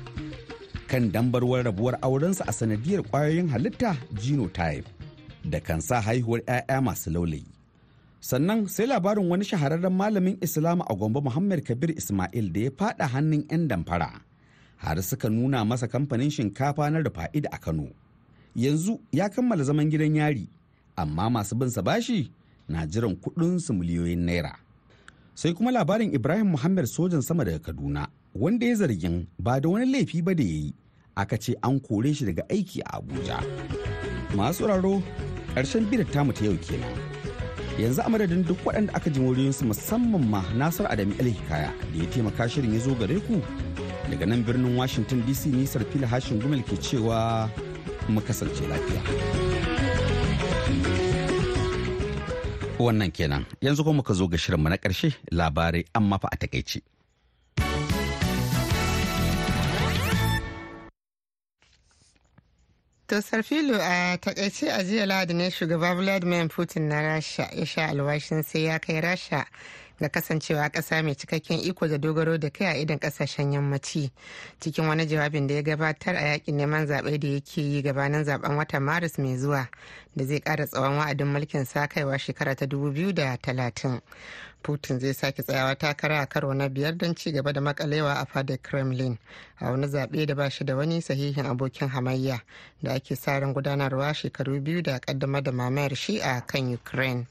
Kan 0.91 1.08
dambarwar 1.08 1.63
rabuwar 1.63 1.95
aurensa 2.04 2.43
a 2.47 2.51
sanadiyar 2.51 3.01
ƙwayoyin 3.08 3.47
halitta 3.47 3.95
genotype 4.19 4.84
da 5.47 5.60
kan 5.63 5.80
sa 5.82 6.01
haihuwar 6.04 6.43
'ya'ya 6.43 6.82
masu 6.84 7.08
laulayi. 7.15 7.47
Sannan 8.19 8.67
sai 8.67 8.86
labarin 8.91 9.23
wani 9.32 9.45
shahararren 9.47 9.88
malamin 9.95 10.36
Islamu 10.43 10.84
a 10.84 10.93
Gombe 10.99 11.23
Muhammad 11.23 11.63
Kabir 11.63 11.95
Ismail 11.95 12.45
da 12.51 12.60
ya 12.67 12.71
faɗa 12.75 13.08
hannun 13.08 13.47
'yan 13.47 13.71
damfara 13.71 14.19
har 14.84 14.97
suka 15.01 15.30
nuna 15.32 15.63
masa 15.65 15.88
kamfanin 15.88 16.27
shinkafa 16.36 16.91
na 16.91 16.99
rufa'ida 16.99 17.47
a 17.51 17.58
Kano. 17.58 17.88
Yanzu 18.56 18.99
ya 19.15 19.30
kammala 19.32 19.63
zaman 19.63 19.88
gidan 19.88 20.15
yari 20.19 20.45
amma 20.99 21.30
masu 21.32 21.56
bin 21.56 21.71
sa 21.71 21.82
bashi 21.82 22.32
na 22.67 22.84
jiran 22.86 23.15
su 23.63 23.71
miliyoyin 23.73 24.19
naira 24.27 24.60
sai 25.41 25.54
kuma 25.58 25.71
labarin 25.73 26.13
ibrahim 26.13 26.54
muhammad 26.54 26.86
sojan 26.86 27.21
sama 27.25 27.41
daga 27.45 27.60
kaduna 27.60 28.06
wanda 28.38 28.65
ya 28.69 28.75
zargin 28.77 29.25
ba 29.41 29.58
da 29.60 29.69
wani 29.73 29.89
laifi 29.89 30.21
ba 30.21 30.36
da 30.38 30.43
ya 30.45 30.49
yi 30.69 30.73
aka 31.17 31.38
ce 31.38 31.56
an 31.65 31.80
kore 31.82 32.13
shi 32.13 32.25
daga 32.30 32.45
aiki 32.54 32.82
a 32.86 33.01
abuja 33.01 33.41
masu 34.38 34.67
raro 34.69 35.01
ƙarshen 35.56 35.89
bidar 35.89 36.06
tamu 36.13 36.30
ta 36.34 36.45
yau 36.45 36.54
kenan 36.62 36.93
yanzu 37.82 38.06
a 38.06 38.10
madadin 38.10 38.45
duk 38.45 38.62
waɗanda 38.65 38.93
aka 38.93 39.10
ji 39.10 39.51
su 39.51 39.65
musamman 39.65 40.30
ma 40.30 40.45
nasar 40.54 40.86
adami 40.93 41.17
alhikaya 41.17 41.73
da 41.93 41.97
ya 41.97 42.06
taimaka 42.13 42.45
shirin 42.49 42.73
ya 42.73 42.80
zo 42.80 42.93
gare 42.93 43.17
ku 43.25 43.41
daga 44.13 44.25
nan 44.30 44.45
birnin 44.45 44.77
washington 44.77 45.25
dc 45.25 45.49
nisar 45.49 45.82
fila 45.89 46.06
hashin 46.08 46.38
gumel 46.38 46.62
ke 46.62 46.77
cewa 46.77 47.49
mu 48.13 48.21
kasance 48.21 48.62
lafiya. 48.69 49.40
Wannan 52.86 53.12
kenan 53.12 53.46
yanzu 53.62 53.84
kuma 53.84 53.98
muka 53.98 54.13
zo 54.13 54.28
ga 54.28 54.38
shirinmu 54.38 54.70
na 54.70 54.78
ƙarshe 54.78 55.13
labarai 55.32 55.86
amma 55.94 56.17
fa 56.20 56.28
a 56.32 56.38
taƙaice. 56.38 56.82
To 63.12 63.22
Sarfilo 63.22 63.76
a 63.76 64.17
taƙaice 64.17 64.70
a 64.72 64.84
jiya 64.84 65.06
lahadi 65.06 65.34
ne 65.36 65.50
shugaba 65.50 65.94
Vladimir 65.98 66.48
Putin 66.48 66.88
na 66.88 67.02
Rasha 67.02 67.50
ya 67.54 67.65
sha 67.65 67.88
alwashin 67.89 68.41
sai 68.44 68.60
ya 68.63 68.80
kai 68.80 69.02
Rasha 69.02 69.46
ga 70.02 70.10
kasancewa 70.10 70.70
ƙasa 70.70 71.04
mai 71.04 71.16
cikakken 71.16 71.60
iko 71.64 71.88
da 71.88 71.98
dogaro 71.98 72.38
da 72.40 72.50
kai 72.50 72.66
a 72.68 72.74
idan 72.76 73.00
ƙasashen 73.00 73.54
yammaci. 73.54 74.12
Cikin 74.60 74.88
wani 74.88 75.06
jawabin 75.06 75.48
da 75.48 75.54
ya 75.56 75.62
gabatar 75.62 76.16
a 76.16 76.22
yaƙin 76.38 76.56
neman 76.58 76.88
zaɓe 76.88 77.20
da 77.20 77.28
yake 77.28 77.62
yi 77.62 77.82
gabanin 77.84 78.24
zaɓen 78.26 78.56
watan 78.58 78.84
maris 78.84 79.18
mai 79.20 79.38
zuwa 79.38 79.68
da 80.16 80.26
zai 80.26 80.40
ƙara 80.40 80.66
tsawon 80.68 80.98
wa'adin 80.98 81.28
mulkin 81.28 81.66
sa 81.66 81.88
kaiwa 81.88 82.18
shekara 82.18 82.56
ta 82.56 82.66
dubu 82.66 82.92
biyu 82.92 83.14
da 83.14 83.38
talatin. 83.38 84.02
Putin 84.64 85.00
zai 85.00 85.14
sake 85.14 85.44
tsayawa 85.44 85.76
takara 85.76 86.22
a 86.22 86.26
karo 86.26 86.54
na 86.54 86.68
biyar 86.70 86.98
don 86.98 87.16
ci 87.16 87.32
gaba 87.32 87.54
da 87.54 87.62
makalewa 87.62 88.14
a 88.22 88.26
fadar 88.26 88.58
kremlin 88.62 89.18
a 89.60 89.70
wani 89.72 89.88
zaɓe 89.88 90.26
da 90.26 90.36
ba 90.36 90.50
shi 90.50 90.64
da 90.66 90.76
wani 90.76 91.02
sahihin 91.02 91.46
abokin 91.46 91.90
hamayya 91.90 92.42
da 92.82 92.94
ake 92.94 93.16
sa 93.16 93.40
ran 93.40 93.54
gudanarwa 93.54 94.14
shekaru 94.14 94.60
biyu 94.62 94.82
da 94.82 95.00
kaddamar 95.00 95.44
da 95.44 95.52
mamayar 95.52 95.96
shi 95.96 96.20
a 96.22 96.42
kan 96.42 96.74
ukraine. 96.74 97.28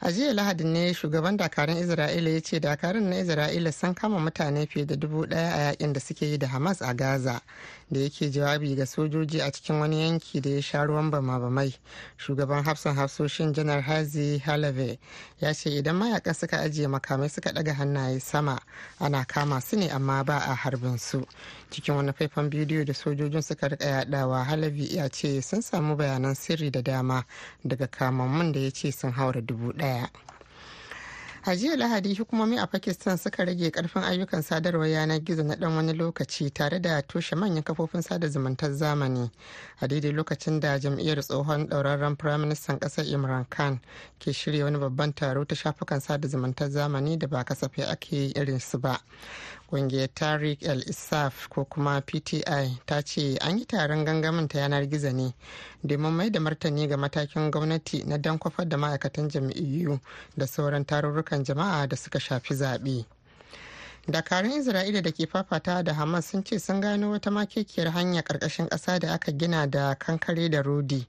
A 0.00 0.12
jiya 0.12 0.32
lahadi 0.34 0.64
ne 0.64 0.92
shugaban 0.94 1.36
dakarun 1.36 1.76
isra'ila 1.76 2.30
ya 2.30 2.40
ce 2.40 2.60
dakarun 2.60 3.02
na 3.10 3.16
isra'ila 3.16 3.72
sun 3.72 3.94
kama 3.94 4.18
mutane 4.18 4.66
fiye 4.66 4.86
da 4.86 4.96
dubu 4.96 5.26
ɗaya 5.26 5.52
a 5.54 5.58
yaƙin 5.72 5.92
da 5.92 6.00
suke 6.00 6.22
yi 6.26 6.38
da 6.38 6.46
hamas 6.46 6.80
a 6.82 6.94
gaza. 6.94 7.40
Da 7.90 8.00
yake 8.00 8.30
jawabi 8.30 8.74
ga 8.76 8.86
sojoji 8.86 9.40
a 9.42 9.50
cikin 9.50 9.80
wani 9.80 10.00
yanki 10.00 10.40
da 10.40 10.50
ya 10.50 10.62
sha 10.62 10.84
ruwan 10.84 11.10
bama-bamai. 11.10 11.74
Shugaban 12.16 12.64
hafsan 12.64 12.94
hafsoshin 12.96 13.52
janar 13.52 13.80
hazi 13.82 14.38
halave 14.38 14.98
ya 15.40 15.54
ce 15.54 15.70
idan 15.70 15.96
mayaƙan 15.96 16.34
suka 16.34 16.58
ajiye 16.60 16.88
makamai 16.88 17.28
suka 17.30 17.52
daga 17.52 17.74
hannaye 17.74 18.20
sama 18.20 18.60
ana 19.00 19.24
kama 19.24 19.60
su 19.60 19.76
ne 19.76 19.88
amma 19.90 20.24
ba 20.24 20.36
a 20.38 20.54
harbin 20.54 20.98
su. 20.98 21.26
Cikin 21.70 21.94
wani 21.96 22.12
faifan 22.12 22.50
bidiyo 22.50 22.84
da 22.84 22.92
sojojin 22.94 23.42
suka 23.42 23.68
riƙa 23.68 23.86
yadawa 23.86 24.44
halavi 24.44 24.94
ya 24.96 25.08
ce 25.08 25.40
sun 25.42 25.62
samu 25.62 25.96
bayanan 25.96 26.34
sirri 26.34 26.70
da 26.70 26.82
dama 26.82 27.24
daga 27.64 27.86
kamammun 27.86 28.52
da 28.52 28.60
ya 28.60 28.70
ce 28.70 28.90
sun 28.92 29.12
haura 29.12 29.40
dubu 29.40 29.72
ɗaya 29.72 30.08
a 31.48 31.56
jiya 31.56 31.76
lahadi 31.76 32.14
hukumomi 32.14 32.58
a 32.58 32.66
pakistan 32.66 33.16
suka 33.18 33.44
rage 33.44 33.70
ƙarfin 33.70 34.02
ayyukan 34.02 34.42
sadarwar 34.42 34.86
yanar 34.88 35.20
gizo 35.20 35.42
na 35.42 35.54
dan 35.56 35.74
wani 35.76 35.92
lokaci 35.92 36.50
tare 36.52 36.78
da 36.80 37.00
toshe 37.02 37.36
manyan 37.36 37.62
kafofin 37.62 38.02
sada 38.02 38.28
zumuntar 38.28 38.70
zamani. 38.72 39.30
A 39.80 39.88
daidai 39.88 40.12
lokacin 40.12 40.60
da 40.60 40.78
jam'iyyar 40.78 41.22
tsohon 41.22 41.66
ɗauraren 41.68 42.16
firaministan 42.20 42.78
ƙasar 42.78 43.04
imran 43.06 43.46
khan 43.48 43.80
ke 44.20 44.30
shirya 44.32 44.64
wani 44.64 44.78
babban 44.78 45.14
taro 45.14 45.44
ta 45.44 45.54
shafukan 45.54 46.00
sada 46.02 46.28
zumuntar 46.28 46.68
zamani 46.68 47.18
da 47.18 47.26
ba 47.26 47.44
kasafai 47.44 47.84
ake 47.92 48.32
irin 48.36 48.60
su 48.60 48.78
ba. 48.78 49.00
Ƙungiyar 49.70 50.08
tariq 50.14 50.62
el 50.62 50.82
isaf 50.88 51.48
ko 51.48 51.64
kuma 51.64 52.00
pti 52.00 52.42
ta 52.86 53.02
ce 53.02 53.36
an 53.40 53.58
yi 53.58 53.64
taron 53.66 54.04
gangamin 54.04 54.48
ta 54.48 54.58
yanar 54.58 54.86
gizo 54.88 55.12
ne 55.12 55.34
domin 55.84 56.12
mai 56.12 56.30
da 56.30 56.40
martani 56.40 56.88
ga 56.88 56.96
matakin 56.96 57.50
gwamnati 57.50 58.04
na 58.06 58.16
dan 58.18 58.38
kwafar 58.38 58.68
da 58.68 58.76
ma'aikatan 58.76 59.28
jam'iyyu 59.30 60.00
da 60.36 60.46
sauran 60.46 60.84
tarurrukan 60.84 61.44
jama'a 61.44 61.86
da 61.88 61.96
suka 61.96 62.18
shafi 62.20 62.54
zaɓe. 62.54 63.04
dakarun 64.08 64.50
isra'ila 64.52 65.02
da 65.04 65.10
ke 65.12 65.26
fafata 65.26 65.82
da 65.84 65.92
hamas 65.94 66.26
sun 66.30 66.42
ce 66.44 66.58
sun 66.58 66.80
gano 66.80 67.10
wata 67.10 67.30
makekiyar 67.30 67.92
hanya 67.92 68.22
ƙarƙashin 68.22 68.68
ƙasa 68.68 68.98
da 68.98 69.12
aka 69.12 69.32
gina 69.32 69.66
da 69.66 69.94
kankare 69.94 70.48
da 70.50 70.62
rodi 70.62 71.06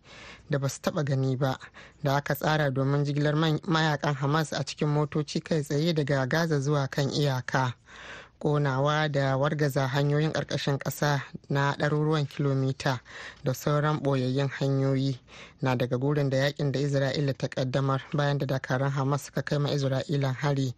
da 0.50 0.60
ba 0.60 0.68
su 0.70 0.82
taɓa 0.82 1.04
gani 1.06 1.36
ba 1.38 1.58
da 2.04 2.16
aka 2.16 2.36
tsara 2.36 2.70
domin 2.72 3.06
jigilar 3.06 3.36
mayaƙan 3.36 4.14
hamas 4.16 4.52
a 4.54 4.64
cikin 4.66 4.88
motoci 4.90 5.40
kai 5.44 5.62
tsaye 5.64 5.94
daga 5.94 6.26
gaza 6.28 6.60
zuwa 6.60 6.88
kan 6.90 7.10
iyaka 7.10 7.74
konawa 8.40 9.12
da 9.12 9.38
wargaza 9.38 9.88
hanyoyin 9.88 10.32
ƙarƙashin 10.34 10.78
ƙasa 10.78 11.22
na 11.50 11.74
ɗaruruwan 11.80 12.26
kilomita 12.28 13.00
da 13.44 13.54
sauran 13.54 14.00
ɓoyayyun 14.00 14.50
hanyoyi 14.50 15.20
na 15.62 15.76
daga 15.76 15.98
gurin 15.98 16.30
da 16.30 16.38
yaƙin 16.38 16.72
da 16.72 16.80
isra'ila 16.80 17.34
ta 17.38 17.48
ƙaddamar 17.48 18.02
bayan 18.14 18.38
da 18.38 18.46
dakaran 18.46 18.92
hamas 18.92 19.22
suka 19.26 19.42
kai 19.42 19.58
ma 19.60 19.70
isra'ilan 19.70 20.34
hari 20.36 20.74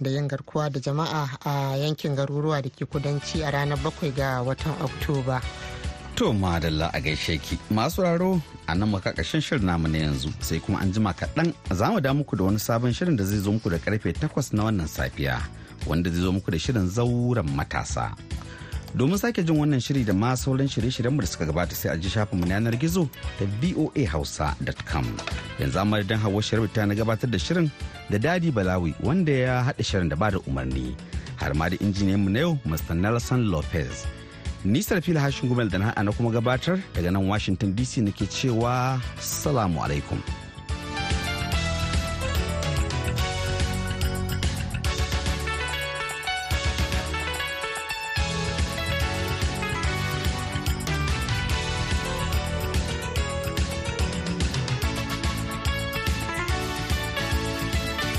da 0.00 0.10
yin 0.10 0.28
garkuwa 0.28 0.70
da 0.72 0.80
jama'a 0.80 1.28
a 1.44 1.76
yankin 1.76 2.14
garuruwa 2.16 2.62
da 2.62 2.68
ke 2.70 2.84
kudanci 2.86 3.42
a 3.44 3.50
ranar 3.50 3.78
bakwai 3.78 4.14
ga 4.14 4.42
watan 4.42 4.74
oktoba 4.82 5.40
To 6.16 6.32
madalla 6.32 6.88
a 6.94 7.00
gaishe 7.00 7.36
ki 7.42 7.58
masu 7.70 8.02
raro 8.02 8.40
a 8.68 8.74
nan 8.74 8.88
maka 8.90 9.12
ƙarshen 9.12 9.40
shirin 9.44 9.64
namu 9.64 9.88
na 9.88 9.98
yanzu 9.98 10.32
sai 10.40 10.58
kuma 10.60 10.78
an 10.80 10.90
jima 10.92 11.12
kaɗan 11.12 11.52
za 11.74 11.90
mu 11.92 12.00
da 12.00 12.12
muku 12.14 12.36
da 12.36 12.44
wani 12.44 12.56
sabon 12.58 12.92
shirin 12.92 13.16
da 13.16 13.24
zai 13.24 13.36
zo 13.38 13.52
muku 13.52 13.68
da 13.70 13.76
ƙarfe 13.76 14.12
takwas 14.16 14.52
na 14.52 14.64
wannan 14.64 14.88
safiya. 14.88 15.44
Wanda 15.86 16.10
zai 16.10 16.20
zo 16.20 16.32
muku 16.32 16.50
da 16.50 16.58
shirin 16.58 16.88
zauren 16.88 17.46
matasa. 17.56 18.14
Domin 18.94 19.18
sake 19.18 19.42
jin 19.44 19.56
wannan 19.58 19.80
shiri 19.80 20.04
da 20.04 20.12
ma 20.12 20.34
sauran 20.36 20.68
shirye-shiryen 20.68 21.18
da 21.20 21.26
suka 21.26 21.44
gabata 21.46 21.74
sai 21.74 21.90
a 21.94 21.96
ji 21.98 22.08
shafinmu 22.08 22.46
na 22.46 22.54
yanar 22.54 22.76
gizo 22.80 23.08
da 23.38 23.46
voahausa.com. 23.60 25.06
Yanzu 25.60 25.78
amma 25.80 26.02
dan 26.02 26.18
hawa 26.18 26.42
shirin 26.42 26.68
ta 26.72 26.84
na 26.86 26.94
gabatar 26.94 27.30
da 27.30 27.38
shirin 27.38 27.70
da 28.10 28.18
Dadi 28.18 28.50
Balawi 28.52 28.94
wanda 29.02 29.32
ya 29.32 29.62
haɗa 29.66 29.82
shirin 29.84 30.08
da 30.08 30.16
ba 30.16 30.30
da 30.30 30.38
umarni. 30.48 30.96
Har 31.36 31.52
ma 31.54 31.68
da 31.68 31.76
injiniyan 31.76 32.20
mu 32.24 32.30
na 32.30 32.38
yau 32.40 32.58
Mr. 32.64 32.94
Nelson 32.96 33.50
Lopez. 33.50 34.06
nisar 34.66 35.00
fili 35.02 35.18
hashin 35.18 35.48
gumel 35.48 35.68
da 35.70 35.78
na 35.78 36.12
kuma 36.12 36.30
gabatar 36.30 36.78
daga 36.94 37.10
nan 37.10 37.28
washington 37.28 37.74
dc 37.76 38.02
nake 38.02 38.26
cewa 38.26 38.98
salamu 39.20 39.78
alaikum 39.84 40.18